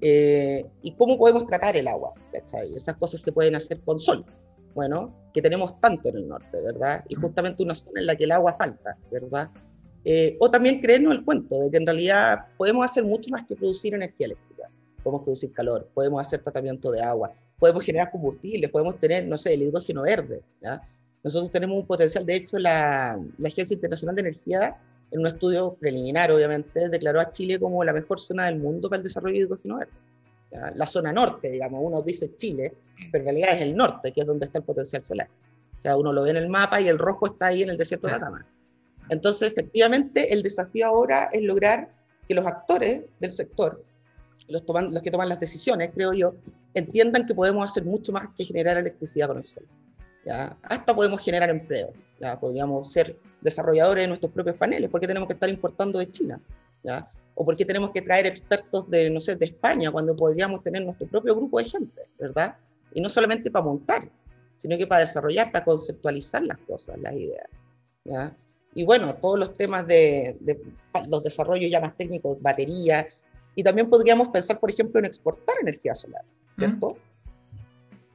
[0.00, 2.12] Eh, ¿Y cómo podemos tratar el agua?
[2.32, 2.74] ¿cachai?
[2.74, 4.24] Esas cosas se pueden hacer con sol.
[4.74, 7.04] Bueno, que tenemos tanto en el norte, ¿verdad?
[7.08, 9.50] Y justamente una zona en la que el agua falta, ¿verdad?
[10.04, 13.56] Eh, o también creernos el cuento de que en realidad podemos hacer mucho más que
[13.56, 14.70] producir energía eléctrica.
[15.02, 19.54] Podemos producir calor, podemos hacer tratamiento de agua, podemos generar combustible, podemos tener, no sé,
[19.54, 20.40] el hidrógeno verde.
[20.62, 20.80] ¿ya?
[21.24, 24.76] Nosotros tenemos un potencial, de hecho, la, la Agencia Internacional de Energía,
[25.10, 28.98] en un estudio preliminar, obviamente, declaró a Chile como la mejor zona del mundo para
[28.98, 29.92] el desarrollo de hidrógeno verde.
[30.74, 32.72] La zona norte, digamos, uno dice Chile,
[33.10, 35.28] pero en realidad es el norte, que es donde está el potencial solar.
[35.78, 37.76] O sea, uno lo ve en el mapa y el rojo está ahí en el
[37.76, 38.46] desierto de Atacama.
[39.10, 41.88] Entonces, efectivamente, el desafío ahora es lograr
[42.26, 43.82] que los actores del sector,
[44.48, 46.34] los, los que toman las decisiones, creo yo,
[46.72, 49.64] entiendan que podemos hacer mucho más que generar electricidad con el sol.
[50.24, 50.56] ¿ya?
[50.62, 51.92] Hasta podemos generar empleo.
[52.20, 52.38] ¿ya?
[52.38, 54.90] Podríamos ser desarrolladores de nuestros propios paneles.
[54.90, 56.40] ¿Por qué tenemos que estar importando de China?
[56.82, 57.02] ¿ya?
[57.34, 60.84] ¿O por qué tenemos que traer expertos de, no sé, de España cuando podríamos tener
[60.84, 62.56] nuestro propio grupo de gente, ¿verdad?
[62.92, 64.08] Y no solamente para montar,
[64.56, 67.48] sino que para desarrollar, para conceptualizar las cosas, las ideas.
[68.04, 68.36] ¿ya?
[68.74, 70.36] Y bueno, todos los temas de,
[71.08, 73.06] los desarrollos ya más técnicos, batería,
[73.56, 76.22] y también podríamos pensar, por ejemplo, en exportar energía solar,
[76.54, 76.96] ¿cierto?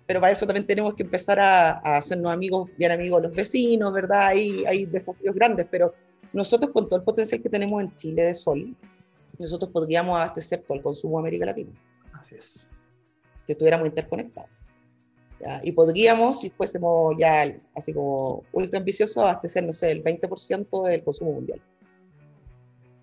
[0.06, 4.28] Pero para eso también tenemos que empezar a, hacernos amigos, bien amigos los vecinos, ¿verdad?
[4.28, 5.94] Hay desafíos grandes, pero
[6.34, 8.76] nosotros con todo el potencial que tenemos en Chile de sol,
[9.44, 11.72] nosotros podríamos abastecer todo el consumo de América Latina.
[12.14, 12.68] Así es.
[13.44, 14.50] Si estuviéramos interconectados.
[15.64, 21.04] Y podríamos, si fuésemos ya así como ultra ambiciosos, abastecer, no sé, el 20% del
[21.04, 21.62] consumo mundial.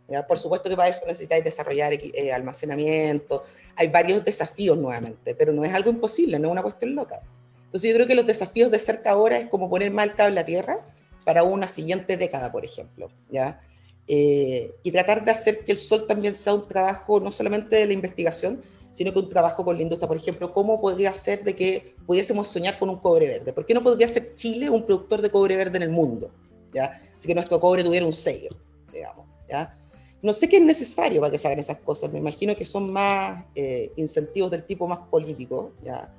[0.08, 0.26] ¿Ya?
[0.26, 3.42] Por supuesto que para eso necesitáis desarrollar eh, almacenamiento.
[3.74, 7.22] Hay varios desafíos nuevamente, pero no es algo imposible, no es una cuestión loca.
[7.64, 10.44] Entonces yo creo que los desafíos de cerca ahora es como poner mal cable a
[10.44, 10.86] tierra
[11.24, 13.08] para una siguiente década, por ejemplo.
[13.30, 13.60] ¿ya?
[14.08, 17.86] Eh, y tratar de hacer que el sol también sea un trabajo no solamente de
[17.86, 18.62] la investigación,
[18.96, 20.08] sino que un trabajo con la industria.
[20.08, 23.52] Por ejemplo, ¿cómo podría ser de que pudiésemos soñar con un cobre verde?
[23.52, 26.30] ¿Por qué no podría ser Chile un productor de cobre verde en el mundo?
[26.72, 26.98] ¿ya?
[27.14, 28.50] Así que nuestro cobre tuviera un sello,
[28.92, 29.26] digamos.
[29.48, 29.76] ¿ya?
[30.22, 32.12] No sé qué es necesario para que se hagan esas cosas.
[32.12, 35.72] Me imagino que son más eh, incentivos del tipo más político.
[35.84, 36.10] ¿ya?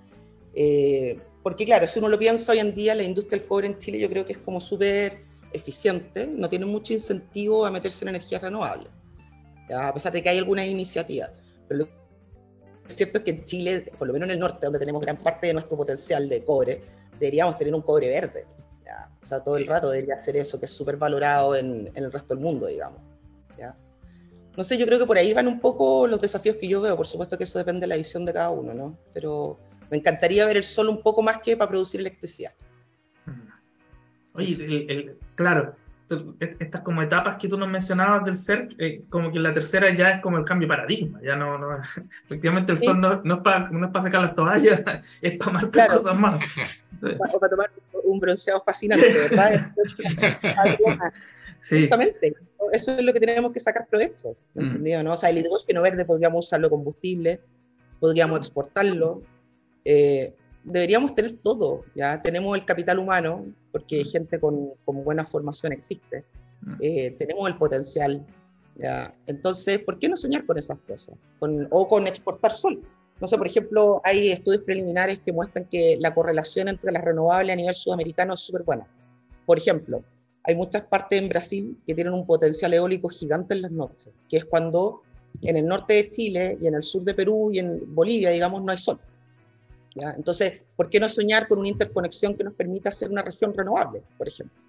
[0.53, 3.77] Eh, porque claro, si uno lo piensa hoy en día, la industria del cobre en
[3.79, 5.21] Chile yo creo que es como súper
[5.53, 8.89] eficiente, no tiene mucho incentivo a meterse en energías renovables,
[9.69, 9.87] ¿ya?
[9.87, 11.31] a pesar de que hay algunas iniciativas.
[11.67, 11.87] Pero lo
[12.87, 15.47] cierto es que en Chile, por lo menos en el norte, donde tenemos gran parte
[15.47, 16.81] de nuestro potencial de cobre,
[17.19, 18.45] deberíamos tener un cobre verde.
[18.85, 19.09] ¿ya?
[19.21, 22.11] O sea, todo el rato debería ser eso, que es súper valorado en, en, el
[22.11, 23.01] resto del mundo, digamos.
[23.57, 23.75] ¿ya?
[24.57, 26.97] No sé, yo creo que por ahí van un poco los desafíos que yo veo.
[26.97, 28.97] Por supuesto que eso depende de la visión de cada uno, ¿no?
[29.13, 29.59] Pero
[29.91, 32.53] me encantaría ver el sol un poco más que para producir electricidad.
[34.37, 35.75] Oye, el, el, claro,
[36.39, 40.11] estas como etapas que tú nos mencionabas del ser, eh, como que la tercera ya
[40.11, 41.77] es como el cambio de paradigma, ya no, no
[42.25, 44.81] efectivamente el sol no, no, es para, no es para sacar las toallas,
[45.21, 45.97] es para marcar claro.
[45.97, 46.39] cosas más.
[47.01, 47.71] O para tomar
[48.03, 49.71] un bronceado fascinante, ¿verdad?
[51.61, 51.81] sí.
[51.81, 52.35] Justamente,
[52.71, 55.01] eso es lo que tenemos que sacar provecho, ¿entendido?
[55.01, 55.03] Mm.
[55.03, 55.13] ¿no?
[55.13, 57.41] O sea, el hidrógeno verde podríamos usarlo combustible,
[57.99, 59.21] podríamos exportarlo,
[59.83, 60.33] eh,
[60.67, 66.23] deberíamos tener todo, ya tenemos el capital humano, porque gente con, con buena formación existe,
[66.61, 66.73] mm.
[66.81, 68.25] eh, tenemos el potencial,
[68.75, 69.13] ¿ya?
[69.25, 71.15] entonces, ¿por qué no soñar con esas cosas?
[71.39, 72.81] Con, o con exportar sol.
[73.19, 77.53] No sé, por ejemplo, hay estudios preliminares que muestran que la correlación entre las renovables
[77.53, 78.85] a nivel sudamericano es súper buena.
[79.45, 80.03] Por ejemplo,
[80.43, 84.37] hay muchas partes en Brasil que tienen un potencial eólico gigante en las noches, que
[84.37, 85.01] es cuando
[85.41, 88.61] en el norte de Chile y en el sur de Perú y en Bolivia, digamos,
[88.61, 88.99] no hay sol.
[89.99, 90.13] ¿Ya?
[90.15, 94.03] Entonces, ¿por qué no soñar con una interconexión que nos permita ser una región renovable,
[94.17, 94.61] por ejemplo?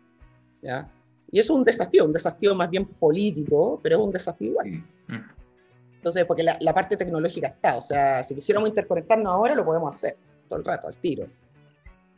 [0.63, 0.91] ¿ya?
[1.31, 4.69] Y eso es un desafío, un desafío más bien político, pero es un desafío igual.
[5.09, 5.39] Mm.
[5.97, 9.95] Entonces, porque la, la, parte tecnológica está, o sea, si quisiéramos interconectarnos ahora, lo podemos
[9.95, 10.17] hacer,
[10.49, 11.27] todo el rato, al tiro.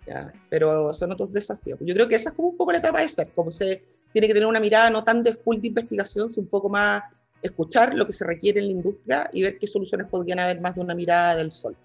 [0.07, 0.31] ¿ya?
[0.49, 1.79] Pero son otros desafíos.
[1.81, 3.83] Yo creo que esa es como un poco la etapa de ser, como se
[4.13, 7.03] tiene que tener una mirada no tan de full de investigación, sino un poco más
[7.43, 10.75] escuchar lo que se requiere en la industria y ver qué soluciones podrían haber más
[10.75, 11.77] de una mirada del sol.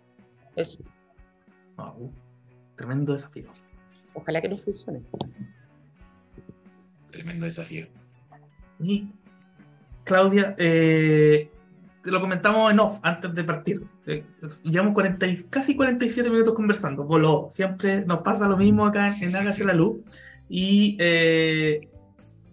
[0.56, 0.84] Eso.
[1.78, 2.12] Wow.
[2.76, 3.52] Tremendo desafío.
[4.14, 5.02] Ojalá que no funcione.
[7.12, 7.88] Tremendo desafío.
[8.80, 9.10] Y
[10.04, 11.50] Claudia, eh,
[12.04, 13.84] te lo comentamos en off antes de partir.
[14.06, 14.24] Eh,
[14.64, 17.04] llevamos 40, casi 47 minutos conversando.
[17.04, 17.48] Voló.
[17.50, 19.98] Siempre nos pasa lo mismo acá en Hágase la Luz.
[20.48, 21.90] Y eh,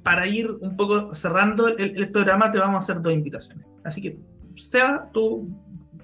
[0.02, 3.66] para ir un poco cerrando el, el, programa, te vamos a hacer dos invitaciones.
[3.84, 4.18] Así que,
[4.56, 5.50] Seba, tú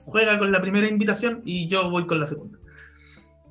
[0.05, 2.57] juega con la primera invitación y yo voy con la segunda.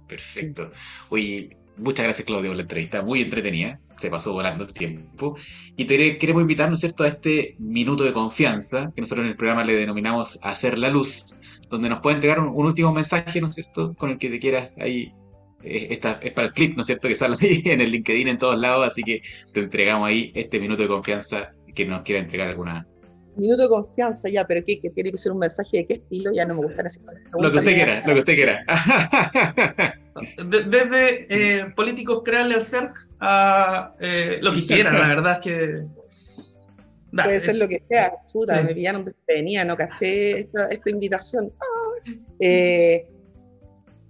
[0.07, 0.71] Perfecto.
[1.09, 5.37] Oye, muchas gracias Claudio por la entrevista, muy entretenida, se pasó volando el tiempo.
[5.75, 9.31] Y te queremos invitar, ¿no es cierto?, a este minuto de confianza, que nosotros en
[9.31, 11.37] el programa le denominamos Hacer la Luz,
[11.69, 14.71] donde nos puede entregar un, último mensaje, ¿no es cierto?, con el que te quieras
[14.79, 15.13] ahí
[15.63, 17.07] esta es para el clip, ¿no es cierto?
[17.07, 20.59] Que sale ahí en el LinkedIn en todos lados, así que te entregamos ahí este
[20.59, 22.87] minuto de confianza que nos quiera entregar alguna.
[23.37, 24.79] Minuto de confianza, ya, pero ¿qué?
[24.79, 26.31] ¿Que tiene que ser un mensaje de qué estilo?
[26.33, 27.03] Ya no me gusta decir.
[27.39, 28.65] Lo que usted quiera, lo que usted quiera.
[30.45, 35.85] Desde eh, políticos crearle al CERC a eh, lo que quiera, la verdad es que.
[37.11, 41.51] Puede ser lo que sea, chuta, me pillaron desprevenida, no caché esta, esta invitación.
[41.59, 43.07] Ah, eh,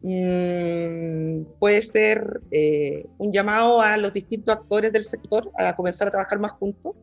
[0.09, 6.11] Mm, puede ser eh, un llamado a los distintos actores del sector a comenzar a
[6.11, 6.95] trabajar más juntos.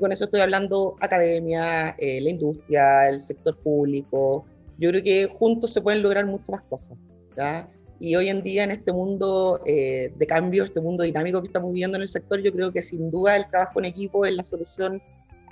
[0.00, 4.44] Con eso estoy hablando academia, eh, la industria, el sector público.
[4.78, 6.98] Yo creo que juntos se pueden lograr muchas más cosas.
[7.98, 11.72] Y hoy en día en este mundo eh, de cambio, este mundo dinámico que estamos
[11.72, 14.42] viviendo en el sector, yo creo que sin duda el trabajo en equipo es la
[14.42, 15.00] solución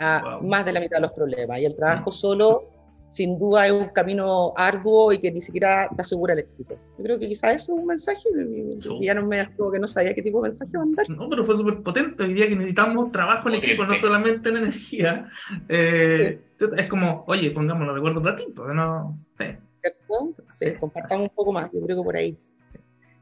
[0.01, 1.59] a más de la mitad de los problemas.
[1.61, 2.64] Y el trabajo solo
[3.11, 6.76] sin duda es un camino arduo y que ni siquiera te asegura el éxito.
[6.96, 8.22] Yo creo que quizás eso es un mensaje,
[9.00, 11.11] y ya no me como que no sabía qué tipo de mensaje mandar.
[11.11, 12.22] No, pero fue súper potente.
[12.22, 15.28] Hoy día que necesitamos trabajo en equipo, no solamente en energía.
[15.68, 16.40] Eh,
[16.76, 19.58] es como, oye, pongámoslo de acuerdo platito, no sé.
[20.52, 22.38] Sí, compartamos un poco más, yo creo que por ahí.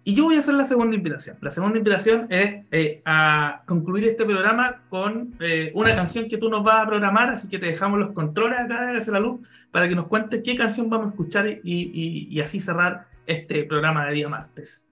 [0.09, 1.37] Y yo voy a hacer la segunda invitación.
[1.43, 6.49] La segunda invitación es eh, a concluir este programa con eh, una canción que tú
[6.49, 9.47] nos vas a programar, así que te dejamos los controles acá de Hacer la Luz
[9.71, 14.15] para que nos cuentes qué canción vamos a escuchar y, así cerrar este programa de
[14.15, 14.87] día martes.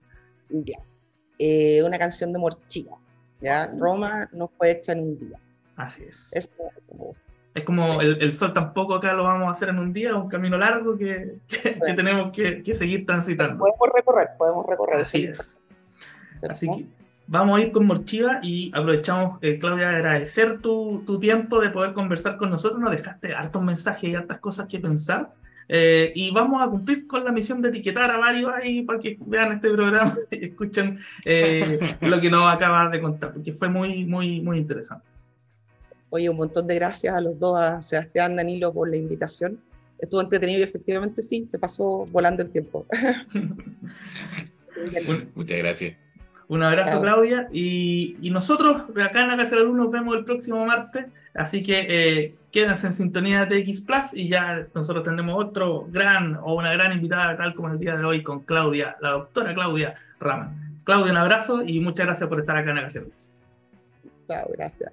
[0.51, 0.77] Ya.
[1.39, 2.97] Eh, una canción de Morchilla.
[3.41, 3.73] ¿ya?
[3.75, 5.41] Roma no fue hecha en un día.
[5.77, 6.31] Así es.
[6.35, 6.51] Es
[6.87, 7.17] como
[7.57, 10.29] es como el, sol tampoco acá lo vamos a hacer en un día, es un
[10.29, 11.39] camino largo que,
[11.97, 13.57] tenemos que, seguir transitando.
[13.57, 15.01] Podemos recorrer, podemos recorrer.
[15.01, 15.63] Así es.
[16.47, 16.85] Así que
[17.27, 21.95] vamos a ir con Morchiva y aprovechamos, eh, Claudia, de agradecer tu, tiempo de poder
[21.95, 22.79] conversar con nosotros.
[22.79, 25.33] Nos dejaste hartos mensajes y hartas cosas que pensar.
[25.67, 29.17] Eh, y vamos a cumplir con la misión de etiquetar a varios ahí para que
[29.19, 34.05] vean este programa y escuchen eh, lo que nos acabas de contar, porque fue muy,
[34.05, 35.16] muy, muy interesante.
[36.11, 39.61] Oye, un montón de gracias a los dos, a Sebastián, Danilo, por la invitación.
[39.99, 42.87] Estuvo entretenido y efectivamente sí, se pasó volando el tiempo.
[45.35, 45.97] Muchas gracias.
[46.49, 47.49] Un abrazo, Claudia.
[47.53, 51.07] Y, nosotros, acá en la Casa de la Luz, nos vemos el próximo martes.
[51.35, 56.37] Así que eh, quédense en sintonía de TX Plus y ya nosotros tendremos otro gran
[56.37, 59.97] o una gran invitada, tal como el día de hoy, con Claudia, la doctora Claudia
[60.21, 60.81] Raman.
[60.85, 63.33] Claudia, un abrazo y muchas gracias por estar acá en la Casa de la Luz.
[64.29, 64.93] Chao, gracias.